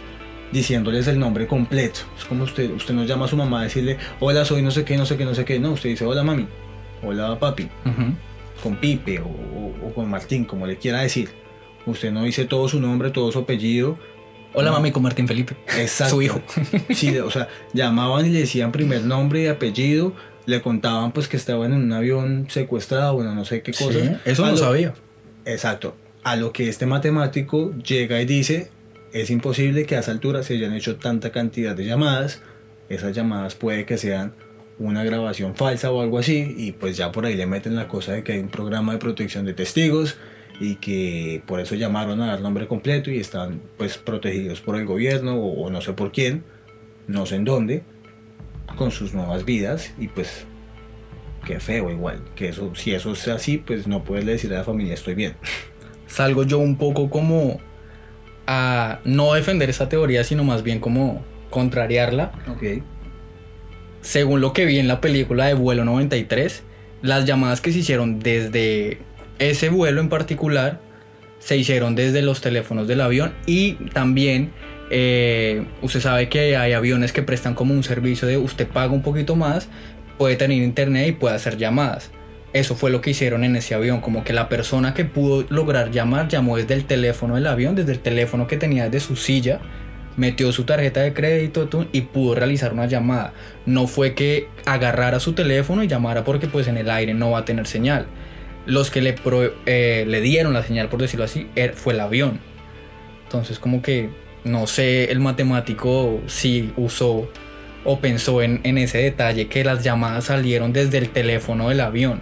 diciéndoles 0.51 1.07
el 1.07 1.17
nombre 1.17 1.47
completo. 1.47 2.01
Es 2.17 2.25
como 2.25 2.43
usted, 2.43 2.71
usted 2.71 2.93
nos 2.93 3.07
llama 3.07 3.25
a 3.25 3.27
su 3.27 3.37
mamá 3.37 3.61
a 3.61 3.63
decirle, 3.63 3.97
hola, 4.19 4.43
soy 4.43 4.61
no 4.61 4.69
sé 4.69 4.83
qué, 4.83 4.97
no 4.97 5.05
sé 5.05 5.17
qué, 5.17 5.25
no 5.25 5.33
sé 5.33 5.45
qué. 5.45 5.59
No, 5.59 5.71
usted 5.71 5.89
dice, 5.89 6.05
hola 6.05 6.23
mami, 6.23 6.47
hola 7.01 7.39
papi, 7.39 7.69
con 8.61 8.75
Pipe 8.75 9.19
o, 9.19 9.93
con 9.93 10.09
Martín, 10.09 10.45
como 10.45 10.67
le 10.67 10.77
quiera 10.77 11.01
decir. 11.01 11.29
Usted 11.85 12.11
no 12.11 12.23
dice 12.23 12.45
todo 12.45 12.67
su 12.67 12.79
nombre, 12.79 13.09
todo 13.09 13.31
su 13.31 13.39
apellido. 13.39 13.97
Hola 14.55 14.71
mami 14.71 14.91
con 14.91 15.01
Martín 15.01 15.27
Felipe. 15.27 15.55
Exacto. 15.77 16.15
Su 16.15 16.21
hijo. 16.21 16.41
Sí, 16.93 17.17
o 17.17 17.31
sea, 17.31 17.47
llamaban 17.73 18.25
y 18.27 18.29
le 18.29 18.41
decían 18.41 18.71
primer 18.71 19.03
nombre 19.03 19.41
y 19.41 19.47
apellido, 19.47 20.13
le 20.45 20.61
contaban 20.61 21.11
pues 21.11 21.27
que 21.27 21.37
estaban 21.37 21.73
en 21.73 21.81
un 21.81 21.91
avión 21.91 22.45
secuestrado, 22.49 23.15
bueno, 23.15 23.33
no 23.33 23.45
sé 23.45 23.63
qué 23.63 23.71
cosa. 23.71 23.99
Sí, 23.99 24.11
eso 24.25 24.45
no 24.45 24.55
sabía. 24.55 24.93
Exacto. 25.45 25.95
A 26.23 26.35
lo 26.35 26.53
que 26.53 26.69
este 26.69 26.85
matemático 26.85 27.73
llega 27.77 28.21
y 28.21 28.25
dice, 28.25 28.69
es 29.11 29.31
imposible 29.31 29.85
que 29.85 29.95
a 29.95 29.99
esa 29.99 30.11
altura 30.11 30.43
se 30.43 30.53
hayan 30.53 30.73
hecho 30.73 30.97
tanta 30.97 31.31
cantidad 31.31 31.75
de 31.75 31.85
llamadas. 31.85 32.41
Esas 32.89 33.15
llamadas 33.15 33.55
puede 33.55 33.85
que 33.85 33.97
sean 33.97 34.33
una 34.77 35.03
grabación 35.03 35.55
falsa 35.55 35.91
o 35.91 36.01
algo 36.01 36.19
así 36.19 36.53
y 36.57 36.73
pues 36.73 36.95
ya 36.95 37.11
por 37.11 37.25
ahí 37.25 37.35
le 37.35 37.45
meten 37.45 37.75
la 37.75 37.87
cosa 37.87 38.13
de 38.13 38.23
que 38.23 38.33
hay 38.33 38.39
un 38.39 38.49
programa 38.49 38.93
de 38.93 38.99
protección 38.99 39.45
de 39.45 39.53
testigos 39.53 40.17
y 40.59 40.75
que 40.75 41.41
por 41.45 41.59
eso 41.59 41.75
llamaron 41.75 42.21
a 42.21 42.27
dar 42.27 42.41
nombre 42.41 42.67
completo 42.67 43.11
y 43.11 43.19
están 43.19 43.61
pues 43.77 43.97
protegidos 43.97 44.61
por 44.61 44.75
el 44.75 44.85
gobierno 44.85 45.35
o, 45.35 45.69
no 45.69 45.81
sé 45.81 45.93
por 45.93 46.11
quién, 46.11 46.43
no 47.07 47.25
sé 47.25 47.35
en 47.35 47.45
dónde, 47.45 47.83
con 48.77 48.91
sus 48.91 49.13
nuevas 49.13 49.45
vidas 49.45 49.93
y 49.97 50.07
pues 50.07 50.45
qué 51.45 51.59
feo 51.59 51.89
igual, 51.89 52.23
que 52.35 52.49
eso 52.49 52.73
si 52.75 52.93
eso 52.93 53.11
es 53.13 53.27
así 53.27 53.57
pues 53.57 53.87
no 53.87 54.03
puedes 54.03 54.25
decir 54.25 54.53
a 54.53 54.59
la 54.59 54.63
familia 54.63 54.93
estoy 54.93 55.15
bien. 55.15 55.35
Salgo 56.07 56.43
yo 56.43 56.59
un 56.59 56.77
poco 56.77 57.09
como 57.09 57.59
a 58.45 58.99
no 59.05 59.33
defender 59.33 59.69
esa 59.69 59.89
teoría, 59.89 60.23
sino 60.23 60.43
más 60.43 60.63
bien 60.63 60.79
como 60.79 61.23
contrariarla. 61.49 62.31
Ok. 62.49 62.83
Según 64.01 64.41
lo 64.41 64.53
que 64.53 64.65
vi 64.65 64.79
en 64.79 64.87
la 64.87 65.01
película 65.01 65.45
de 65.45 65.53
Vuelo 65.53 65.85
93, 65.85 66.63
las 67.01 67.25
llamadas 67.25 67.61
que 67.61 67.71
se 67.71 67.79
hicieron 67.79 68.19
desde 68.19 68.99
ese 69.49 69.69
vuelo 69.69 70.01
en 70.01 70.09
particular 70.09 70.79
se 71.39 71.57
hicieron 71.57 71.95
desde 71.95 72.21
los 72.21 72.41
teléfonos 72.41 72.87
del 72.87 73.01
avión 73.01 73.33
y 73.45 73.73
también 73.93 74.51
eh, 74.89 75.65
usted 75.81 75.99
sabe 75.99 76.29
que 76.29 76.55
hay 76.55 76.73
aviones 76.73 77.11
que 77.11 77.23
prestan 77.23 77.53
como 77.53 77.73
un 77.73 77.83
servicio 77.83 78.27
de 78.27 78.37
usted 78.37 78.67
paga 78.67 78.93
un 78.93 79.01
poquito 79.01 79.35
más, 79.35 79.67
puede 80.17 80.35
tener 80.35 80.61
internet 80.61 81.07
y 81.09 81.11
puede 81.13 81.35
hacer 81.35 81.57
llamadas. 81.57 82.11
Eso 82.53 82.75
fue 82.75 82.91
lo 82.91 83.01
que 83.01 83.09
hicieron 83.09 83.43
en 83.43 83.55
ese 83.55 83.73
avión, 83.73 83.99
como 83.99 84.23
que 84.23 84.31
la 84.31 84.47
persona 84.47 84.93
que 84.93 85.05
pudo 85.05 85.43
lograr 85.49 85.89
llamar 85.89 86.27
llamó 86.27 86.57
desde 86.57 86.75
el 86.75 86.85
teléfono 86.85 87.35
del 87.35 87.47
avión, 87.47 87.75
desde 87.75 87.93
el 87.93 87.99
teléfono 87.99 88.45
que 88.45 88.57
tenía 88.57 88.85
desde 88.85 88.99
su 88.99 89.15
silla, 89.15 89.59
metió 90.17 90.51
su 90.51 90.63
tarjeta 90.63 91.01
de 91.01 91.13
crédito 91.13 91.67
y 91.91 92.01
pudo 92.01 92.35
realizar 92.35 92.71
una 92.71 92.85
llamada. 92.85 93.33
No 93.65 93.87
fue 93.87 94.13
que 94.13 94.47
agarrara 94.65 95.19
su 95.19 95.33
teléfono 95.33 95.83
y 95.83 95.87
llamara 95.87 96.23
porque 96.23 96.47
pues 96.47 96.67
en 96.67 96.77
el 96.77 96.91
aire 96.91 97.15
no 97.15 97.31
va 97.31 97.39
a 97.39 97.45
tener 97.45 97.65
señal. 97.65 98.05
Los 98.65 98.91
que 98.91 99.01
le, 99.01 99.15
eh, 99.65 100.05
le 100.07 100.21
dieron 100.21 100.53
la 100.53 100.63
señal, 100.63 100.89
por 100.89 101.01
decirlo 101.01 101.25
así, 101.25 101.47
er, 101.55 101.73
fue 101.73 101.93
el 101.93 101.99
avión. 101.99 102.39
Entonces 103.25 103.59
como 103.59 103.81
que 103.81 104.09
no 104.43 104.67
sé 104.67 105.11
el 105.11 105.19
matemático 105.19 106.21
si 106.27 106.73
usó 106.77 107.29
o 107.85 107.99
pensó 107.99 108.41
en, 108.41 108.77
ese 108.77 108.99
detalle 108.99 109.47
que 109.47 109.63
las 109.63 109.83
llamadas 109.83 110.25
salieron 110.25 110.73
desde 110.73 110.97
el 110.97 111.09
teléfono 111.09 111.69
del 111.69 111.81
avión 111.81 112.21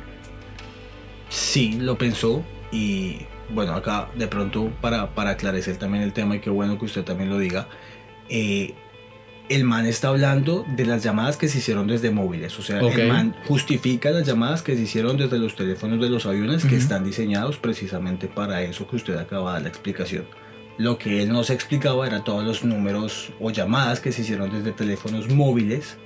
sí 1.30 1.78
lo 1.80 1.98
pensó 1.98 2.44
y 2.72 3.26
bueno, 3.50 3.74
acá 3.74 4.10
de 4.15 4.28
pronto 4.28 4.72
para, 4.82 5.13
para 5.13 5.32
aclarecer 5.32 5.78
también 5.78 6.04
el 6.04 6.13
tema 6.13 6.36
y 6.36 6.39
qué 6.39 6.50
bueno 6.50 6.78
que 6.78 6.86
usted 6.86 7.04
también 7.04 7.30
lo 7.30 7.38
diga, 7.38 7.68
eh, 8.30 8.74
el 9.52 9.66
man 9.66 9.86
está 9.86 10.08
hablando 10.08 10.66
de 10.78 10.86
las 10.86 11.04
llamadas 11.04 11.36
que 11.36 11.50
se 11.50 11.58
hicieron 11.58 11.86
desde 11.86 12.10
móviles, 12.10 12.58
o 12.58 12.62
sea, 12.62 12.80
el 12.80 13.08
man 13.10 13.36
justifica 13.50 14.10
las 14.10 14.26
llamadas 14.26 14.62
que 14.62 14.78
se 14.78 14.84
hicieron 14.84 15.18
desde 15.18 15.40
los 15.40 15.56
teléfonos 15.56 16.00
de 16.00 16.10
los 16.10 16.26
aviones 16.26 16.64
que 16.64 16.78
están 16.78 17.04
diseñados 17.04 17.58
precisamente 17.58 18.30
para 18.30 18.62
eso 18.62 18.88
que 18.88 18.96
usted 18.96 19.18
acaba 19.18 19.50
de 19.50 19.54
dar 19.56 19.62
la 19.64 19.68
explicación. 19.68 20.26
Lo 20.78 20.98
que 20.98 21.22
él 21.22 21.34
nos 21.34 21.50
explicaba 21.50 22.08
era 22.08 22.24
todos 22.24 22.46
los 22.46 22.64
números 22.64 23.34
o 23.42 23.52
llamadas 23.52 24.00
que 24.00 24.14
se 24.14 24.22
hicieron 24.22 24.50
desde 24.52 24.72
teléfonos 24.72 25.28
móviles 25.28 25.98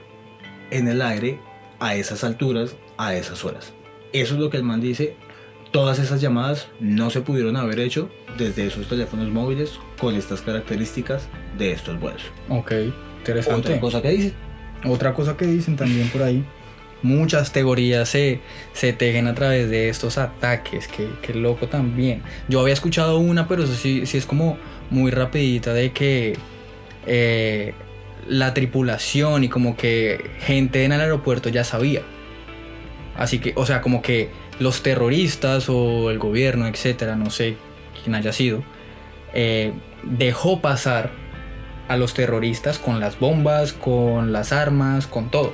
en 0.72 0.88
el 0.88 1.04
aire 1.04 1.40
a 1.80 1.96
esas 1.96 2.24
alturas, 2.24 2.76
a 2.98 3.14
esas 3.14 3.46
horas. 3.46 3.74
Eso 4.12 4.34
es 4.34 4.40
lo 4.40 4.50
que 4.50 4.58
el 4.58 4.64
man 4.64 4.82
dice. 4.82 5.16
Todas 5.72 6.00
esas 6.00 6.20
llamadas 6.20 6.68
no 6.80 7.12
se 7.12 7.22
pudieron 7.22 7.58
haber 7.58 7.80
hecho 7.80 8.10
desde 8.40 8.66
esos 8.66 8.88
teléfonos 8.88 9.30
móviles 9.30 9.80
con 10.00 10.16
estas 10.16 10.42
características 10.42 11.28
de 11.60 11.74
estos 11.74 12.00
vuelos. 12.00 12.24
Ok, 12.50 12.72
interesante. 13.26 13.70
Otra 13.70 13.80
cosa 13.80 14.02
que 14.02 14.10
dicen. 14.10 14.34
Otra 14.86 15.14
cosa 15.14 15.38
que 15.38 15.46
dicen 15.46 15.76
también 15.76 16.10
por 16.10 16.22
ahí. 16.22 16.46
Muchas 17.02 17.52
teorías 17.52 18.10
se, 18.10 18.40
se 18.74 18.94
tejen 18.94 19.28
a 19.28 19.36
través 19.36 19.70
de 19.70 19.90
estos 19.90 20.18
ataques, 20.18 20.88
que, 20.88 21.08
que, 21.22 21.34
loco 21.34 21.68
también. 21.68 22.22
Yo 22.48 22.62
había 22.62 22.74
escuchado 22.74 23.20
una, 23.20 23.48
pero 23.48 23.64
eso 23.64 23.76
sí, 23.76 24.06
sí 24.06 24.18
es 24.18 24.26
como 24.26 24.58
muy 24.90 25.12
rapidita 25.12 25.74
de 25.74 25.92
que 25.92 26.38
eh, 27.06 27.74
la 28.28 28.54
tripulación 28.54 29.44
y 29.44 29.50
como 29.50 29.76
que 29.76 30.32
gente 30.40 30.84
en 30.84 30.94
el 30.94 31.02
aeropuerto 31.02 31.50
ya 31.50 31.64
sabía. 31.64 32.02
Así 33.16 33.40
que, 33.40 33.54
o 33.56 33.66
sea, 33.66 33.82
como 33.82 34.02
que 34.02 34.30
los 34.60 34.82
terroristas 34.82 35.70
o 35.70 36.10
el 36.10 36.18
gobierno, 36.18 36.68
etcétera, 36.68 37.16
no 37.16 37.30
sé 37.30 37.56
quién 38.04 38.16
haya 38.16 38.34
sido, 38.34 38.64
eh, 39.34 39.74
dejó 40.04 40.62
pasar 40.62 41.12
a 41.88 41.98
los 41.98 42.14
terroristas 42.14 42.80
con 42.80 43.00
las 43.00 43.20
bombas, 43.20 43.74
con 43.74 44.32
las 44.32 44.52
armas, 44.52 45.08
con 45.08 45.30
todo. 45.30 45.54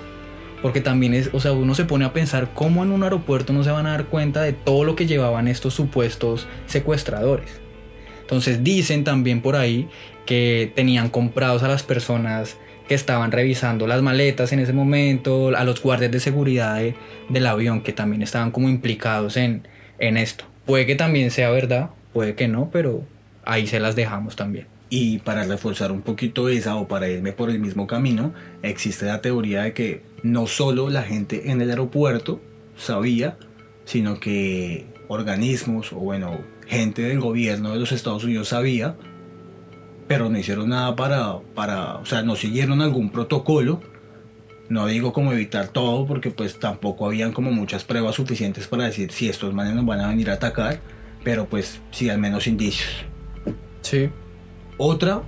Porque 0.62 0.82
también 0.82 1.14
es, 1.14 1.30
o 1.34 1.40
sea, 1.40 1.54
uno 1.54 1.74
se 1.74 1.86
pone 1.86 2.06
a 2.06 2.14
pensar 2.14 2.54
cómo 2.54 2.84
en 2.84 2.92
un 2.92 3.04
aeropuerto 3.04 3.52
no 3.52 3.64
se 3.64 3.72
van 3.72 3.88
a 3.88 3.92
dar 3.92 4.06
cuenta 4.06 4.42
de 4.42 4.54
todo 4.54 4.84
lo 4.84 4.96
que 4.96 5.08
llevaban 5.08 5.48
estos 5.48 5.74
supuestos 5.74 6.48
secuestradores. 6.68 7.60
Entonces 8.22 8.64
dicen 8.64 9.04
también 9.04 9.42
por 9.42 9.56
ahí 9.56 9.90
que 10.26 10.72
tenían 10.76 11.10
comprados 11.10 11.64
a 11.64 11.68
las 11.68 11.84
personas 11.84 12.58
que 12.88 12.96
estaban 12.96 13.32
revisando 13.32 13.88
las 13.88 14.02
maletas 14.02 14.54
en 14.54 14.60
ese 14.60 14.74
momento, 14.74 15.56
a 15.56 15.64
los 15.64 15.82
guardias 15.82 16.12
de 16.12 16.20
seguridad 16.20 16.82
del 17.30 17.46
avión 17.48 17.82
que 17.82 17.94
también 17.94 18.22
estaban 18.22 18.52
como 18.52 18.70
implicados 18.70 19.38
en, 19.38 19.68
en 20.00 20.18
esto. 20.18 20.46
Puede 20.66 20.86
que 20.86 20.96
también 20.96 21.32
sea 21.32 21.50
verdad, 21.50 21.90
puede 22.14 22.36
que 22.36 22.48
no, 22.48 22.70
pero 22.72 23.04
ahí 23.44 23.68
se 23.68 23.80
las 23.80 23.96
dejamos 23.96 24.36
también. 24.36 24.71
Y 24.92 25.18
para 25.20 25.46
reforzar 25.46 25.92
un 25.92 26.04
poquito 26.04 26.50
esa 26.50 26.76
o 26.76 26.88
para 26.88 27.10
irme 27.10 27.32
por 27.32 27.50
el 27.50 27.58
mismo 27.60 27.88
camino, 27.88 28.34
existe 28.62 29.08
la 29.08 29.22
teoría 29.22 29.64
de 29.64 29.74
que 29.74 30.04
no 30.22 30.46
solo 30.46 30.92
la 30.92 31.02
gente 31.02 31.50
en 31.50 31.62
el 31.62 31.72
aeropuerto 31.72 32.40
sabía, 32.78 33.38
sino 33.86 34.20
que 34.20 34.86
organismos 35.08 35.92
o 35.92 35.98
bueno, 35.98 36.40
gente 36.68 37.02
del 37.02 37.20
gobierno 37.20 37.72
de 37.72 37.80
los 37.80 37.92
Estados 37.92 38.24
Unidos 38.24 38.50
sabía 38.50 38.96
pero 40.12 40.30
no 40.30 40.38
hicieron 40.38 40.68
nada 40.68 40.94
para, 40.94 41.40
para, 41.56 41.96
o 41.96 42.06
sea, 42.06 42.22
no 42.22 42.36
siguieron 42.36 42.82
algún 42.82 43.12
protocolo. 43.12 43.80
No 44.68 44.86
digo 44.88 45.14
como 45.14 45.32
evitar 45.32 45.70
todo, 45.70 46.06
porque 46.06 46.32
pues 46.32 46.60
tampoco 46.60 47.06
habían 47.06 47.32
como 47.32 47.54
muchas 47.54 47.86
pruebas 47.86 48.16
suficientes 48.16 48.68
para 48.68 48.84
decir 48.84 49.14
si 49.14 49.30
estos 49.30 49.54
manes 49.54 49.74
nos 49.74 49.86
van 49.86 50.02
a 50.02 50.10
venir 50.10 50.30
a 50.30 50.34
atacar, 50.34 50.82
pero 51.24 51.46
pues 51.46 51.80
sí 51.92 52.10
al 52.10 52.20
menos 52.20 52.46
indicios. 52.46 52.90
Sí. 53.84 54.10
Otra, 54.84 55.22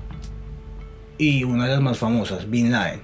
y 1.19 1.43
una 1.43 1.65
de 1.65 1.73
las 1.73 1.81
más 1.81 1.99
famosas, 1.99 2.49
Bin 2.49 2.71
Laden. 2.71 3.01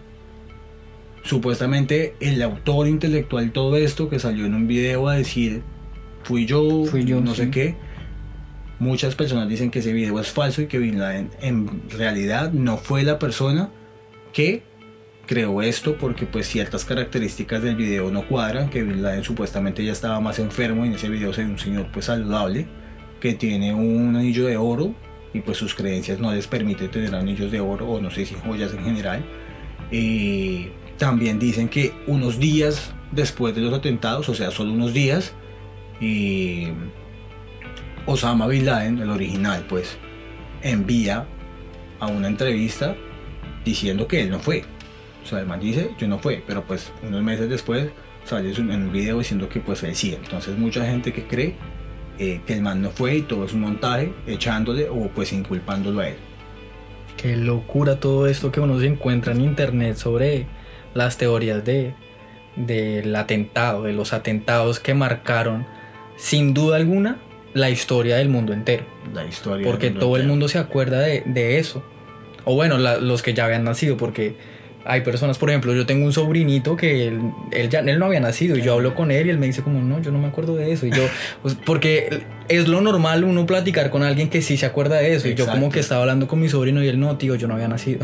Supuestamente 1.21 2.15
el 2.19 2.41
autor 2.41 2.88
intelectual 2.88 3.45
de 3.45 3.51
todo 3.51 3.77
esto 3.77 4.09
que 4.09 4.17
salió 4.17 4.47
en 4.47 4.55
un 4.55 4.65
video 4.65 5.09
a 5.09 5.13
decir, 5.13 5.62
fui 6.23 6.47
yo, 6.47 6.85
fui 6.85 7.05
yo 7.05 7.21
no 7.21 7.35
sé 7.35 7.51
qué 7.51 7.75
Muchas 8.79 9.13
personas 9.13 9.47
dicen 9.47 9.69
que 9.69 9.77
ese 9.77 9.93
video 9.93 10.19
es 10.19 10.31
falso 10.31 10.63
y 10.63 10.65
que 10.65 10.79
Bin 10.79 10.97
Laden 10.97 11.29
en 11.39 11.88
realidad 11.91 12.51
no 12.51 12.77
fue 12.77 13.03
la 13.03 13.19
persona 13.19 13.69
que 14.33 14.63
creó 15.27 15.62
esto 15.62 15.97
porque 15.99 16.25
pues 16.25 16.47
ciertas 16.47 16.83
características 16.83 17.62
del 17.62 17.75
video 17.75 18.09
no 18.09 18.27
cuadran, 18.27 18.71
que 18.71 18.81
Bin 18.81 19.03
Laden 19.03 19.23
supuestamente 19.23 19.85
ya 19.85 19.91
estaba 19.91 20.19
más 20.19 20.39
enfermo 20.39 20.83
y 20.83 20.88
en 20.88 20.95
ese 20.95 21.09
video 21.09 21.31
se 21.31 21.43
ve 21.43 21.51
un 21.51 21.59
señor 21.59 21.91
pues 21.93 22.05
saludable 22.05 22.65
que 23.19 23.35
tiene 23.35 23.71
un 23.71 24.15
anillo 24.15 24.47
de 24.47 24.57
oro 24.57 24.95
y 25.34 25.42
pues 25.42 25.58
sus 25.58 25.76
creencias 25.76 26.20
no 26.20 26.32
les 26.34 26.48
permite 26.48 26.88
tener 26.88 27.13
anillos 27.13 27.52
de 27.52 27.60
oro 27.60 27.88
o 27.88 28.02
no 28.02 28.10
sé 28.12 28.26
si 28.26 28.36
joyas 28.36 28.74
en 28.74 28.84
general. 28.84 29.24
y 29.92 30.70
también 30.98 31.39
dicen 31.39 31.70
que 31.70 31.94
unos 32.08 32.39
días 32.39 32.94
después 33.12 33.56
de 33.56 33.62
los 33.62 33.74
atentados, 33.74 34.28
o 34.30 34.36
sea, 34.36 34.52
solo 34.52 34.74
unos 34.74 34.94
días, 34.94 35.34
y 36.02 36.68
Osama 38.06 38.48
Bin 38.48 38.65
Laden, 38.65 39.00
el 39.00 39.10
original, 39.10 39.65
pues, 39.68 39.98
envía 40.62 41.26
a 42.00 42.08
una 42.08 42.28
entrevista 42.28 42.96
diciendo 43.65 44.08
que 44.08 44.22
él 44.22 44.30
no 44.30 44.39
fue. 44.39 44.63
O 45.24 45.26
sea, 45.26 45.39
el 45.39 45.46
man 45.46 45.60
dice, 45.60 45.92
yo 45.98 46.08
no 46.08 46.20
fue, 46.20 46.44
pero 46.46 46.63
pues 46.65 46.92
unos 47.04 47.22
meses 47.22 47.50
después 47.50 47.89
sale 48.24 48.52
en 48.54 48.70
un 48.70 48.92
video 48.92 49.20
diciendo 49.20 49.50
que 49.50 49.60
pues 49.60 49.84
él 49.84 49.96
sí. 49.96 50.15
Entonces 50.15 50.58
mucha 50.58 50.86
gente 50.86 51.13
que 51.13 51.28
cree 51.28 51.56
eh, 52.19 52.41
que 52.45 52.53
el 52.53 52.62
man 52.62 52.82
no 52.82 52.89
fue 52.89 53.17
y 53.17 53.21
todo 53.21 53.45
es 53.45 53.53
un 53.53 53.62
montaje, 53.62 54.13
echándole 54.27 54.89
o 54.89 55.08
pues 55.08 55.34
inculpándolo 55.34 56.01
a 56.01 56.10
él. 56.10 56.15
Qué 57.17 57.36
locura 57.36 57.99
todo 57.99 58.27
esto 58.27 58.51
que 58.51 58.60
uno 58.60 58.79
se 58.79 58.88
encuentra 58.88 59.34
en 59.34 59.41
internet 59.41 59.95
sobre 59.95 60.45
las 60.93 61.17
teorías 61.17 61.63
de 61.65 61.93
del 62.55 63.15
atentado, 63.15 63.84
de 63.84 63.93
los 63.93 64.12
atentados 64.12 64.79
que 64.79 64.93
marcaron 64.93 65.65
sin 66.17 66.53
duda 66.53 66.75
alguna 66.75 67.19
la 67.53 67.69
historia 67.69 68.17
del 68.17 68.29
mundo 68.29 68.53
entero. 68.53 68.84
La 69.13 69.25
historia. 69.25 69.65
Porque 69.65 69.89
todo 69.89 70.17
el 70.17 70.27
mundo 70.27 70.47
se 70.47 70.60
acuerda 70.60 70.99
de, 70.99 71.23
de 71.25 71.58
eso. 71.58 71.84
O 72.45 72.55
bueno, 72.55 72.77
los 72.77 73.21
que 73.21 73.34
ya 73.34 73.45
habían 73.45 73.63
nacido, 73.63 73.97
porque 73.97 74.36
hay 74.86 75.02
personas, 75.02 75.38
por 75.38 75.50
ejemplo, 75.50 75.74
yo 75.74 75.86
tengo 75.86 76.06
un 76.06 76.13
sobrinito 76.13 76.76
que 76.76 77.08
él, 77.08 77.70
ya 77.70 77.80
él 77.80 78.00
no 78.00 78.06
había 78.06 78.20
nacido 78.20 78.58
y 78.58 78.62
yo 78.62 78.74
hablo 78.74 78.96
con 78.96 79.12
él 79.12 79.28
y 79.28 79.30
él 79.30 79.38
me 79.38 79.46
dice 79.46 79.62
como, 79.62 79.82
no, 79.82 80.02
yo 80.02 80.12
no 80.12 80.20
me 80.20 80.28
acuerdo 80.28 80.56
de 80.56 80.72
eso. 80.72 80.86
Y 80.86 80.92
yo, 80.92 81.04
pues, 81.42 81.56
porque 81.65 82.24
es 82.48 82.68
lo 82.68 82.82
normal 82.82 83.24
uno 83.24 83.46
platicar 83.46 83.89
con 83.89 84.04
alguien 84.04 84.30
que 84.30 84.42
sí 84.42 84.58
se 84.58 84.65
acuerda 84.65 84.98
de 84.98 85.13
eso. 85.13 85.28
Y 85.28 85.36
yo 85.36 85.48
como 85.48 85.70
que 85.70 85.80
estaba 85.80 86.02
hablando 86.02 86.28
con 86.28 86.39
mi 86.39 86.50
sobrino 86.50 86.84
y 86.84 86.88
él 86.88 87.00
no, 87.00 87.18
tío, 87.18 87.36
yo 87.36 87.48
no 87.48 87.56
había 87.56 87.68
nacido. 87.68 88.00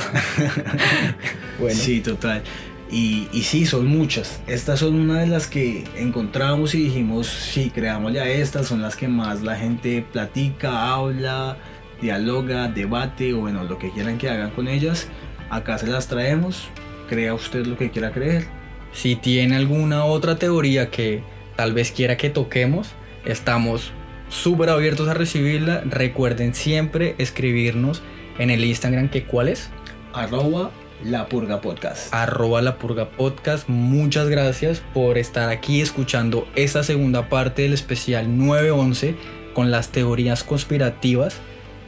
bueno. 1.59 1.79
Sí, 1.79 2.01
total. 2.01 2.43
Y, 2.91 3.27
y, 3.33 3.41
sí, 3.41 3.65
son 3.65 3.87
muchas. 3.87 4.41
Estas 4.45 4.79
son 4.79 4.95
una 4.95 5.21
de 5.21 5.27
las 5.27 5.47
que 5.47 5.83
encontramos 5.97 6.75
y 6.75 6.83
dijimos, 6.83 7.27
sí, 7.27 7.71
creamos 7.73 8.13
ya 8.13 8.27
estas, 8.27 8.67
son 8.67 8.81
las 8.81 8.95
que 8.95 9.07
más 9.07 9.41
la 9.41 9.55
gente 9.55 10.05
platica, 10.13 10.93
habla, 10.93 11.57
dialoga, 11.99 12.67
debate 12.67 13.33
o 13.33 13.39
bueno, 13.39 13.63
lo 13.63 13.79
que 13.79 13.89
quieran 13.89 14.17
que 14.17 14.29
hagan 14.29 14.51
con 14.51 14.67
ellas. 14.67 15.07
Acá 15.49 15.77
se 15.77 15.87
las 15.87 16.07
traemos, 16.07 16.67
crea 17.09 17.33
usted 17.33 17.65
lo 17.65 17.77
que 17.77 17.91
quiera 17.91 18.11
creer. 18.11 18.47
Si 18.91 19.15
tiene 19.15 19.55
alguna 19.55 20.05
otra 20.05 20.37
teoría 20.37 20.89
que 20.89 21.21
tal 21.55 21.73
vez 21.73 21.91
quiera 21.91 22.17
que 22.17 22.29
toquemos, 22.29 22.89
estamos 23.25 23.91
súper 24.29 24.69
abiertos 24.69 25.07
a 25.07 25.13
recibirla. 25.13 25.81
Recuerden 25.85 26.55
siempre 26.55 27.15
escribirnos 27.17 28.01
en 28.39 28.49
el 28.49 28.63
Instagram 28.63 29.09
que 29.09 29.25
cuál 29.25 29.49
es. 29.49 29.69
Arroba 30.13 30.71
la 31.03 31.27
Purga 31.27 31.61
Podcast. 31.61 32.13
Arroba 32.13 32.61
La 32.61 32.77
Purga 32.77 33.09
Podcast. 33.09 33.67
Muchas 33.67 34.29
gracias 34.29 34.81
por 34.93 35.17
estar 35.17 35.49
aquí 35.49 35.81
escuchando 35.81 36.47
esta 36.55 36.83
segunda 36.83 37.29
parte 37.29 37.63
del 37.63 37.73
especial 37.73 38.37
911 38.37 39.15
con 39.53 39.71
las 39.71 39.89
teorías 39.89 40.43
conspirativas 40.43 41.37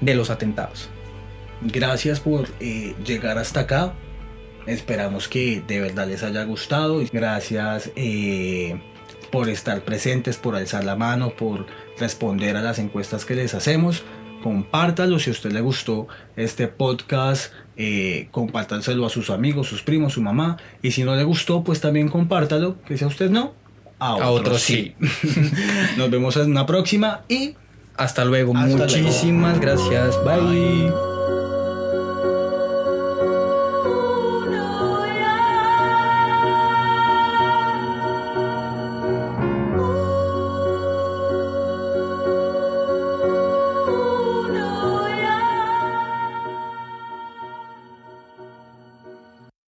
de 0.01 0.15
los 0.15 0.29
atentados. 0.29 0.89
Gracias 1.61 2.19
por 2.19 2.47
eh, 2.59 2.95
llegar 3.05 3.37
hasta 3.37 3.61
acá. 3.61 3.93
Esperamos 4.65 5.27
que 5.27 5.63
de 5.65 5.79
verdad 5.79 6.07
les 6.07 6.23
haya 6.23 6.43
gustado. 6.43 7.01
Gracias 7.11 7.91
eh, 7.95 8.79
por 9.31 9.49
estar 9.49 9.81
presentes, 9.81 10.37
por 10.37 10.55
alzar 10.55 10.83
la 10.83 10.95
mano, 10.95 11.35
por 11.35 11.65
responder 11.97 12.57
a 12.57 12.61
las 12.61 12.79
encuestas 12.79 13.25
que 13.25 13.35
les 13.35 13.53
hacemos. 13.53 14.03
Compártalo 14.43 15.19
si 15.19 15.29
a 15.29 15.33
usted 15.33 15.51
le 15.51 15.61
gustó 15.61 16.07
este 16.35 16.67
podcast. 16.67 17.53
Eh, 17.75 18.27
compártanselo 18.31 19.05
a 19.05 19.09
sus 19.09 19.29
amigos, 19.29 19.67
sus 19.67 19.83
primos, 19.83 20.13
su 20.13 20.21
mamá. 20.21 20.57
Y 20.81 20.91
si 20.91 21.03
no 21.03 21.15
le 21.15 21.23
gustó, 21.23 21.63
pues 21.63 21.79
también 21.81 22.09
compártalo. 22.09 22.81
Que 22.83 22.97
si 22.97 23.03
a 23.03 23.07
usted 23.07 23.29
no, 23.29 23.53
a, 23.99 24.29
otro 24.29 24.57
sí. 24.57 24.95
Nos 25.97 26.09
vemos 26.09 26.37
en 26.37 26.51
una 26.51 26.65
próxima 26.65 27.21
y 27.29 27.55
hasta 27.95 28.25
luego. 28.25 28.53
Muchísimas 28.53 29.59
gracias. 29.59 30.23
Bye. 30.23 31.16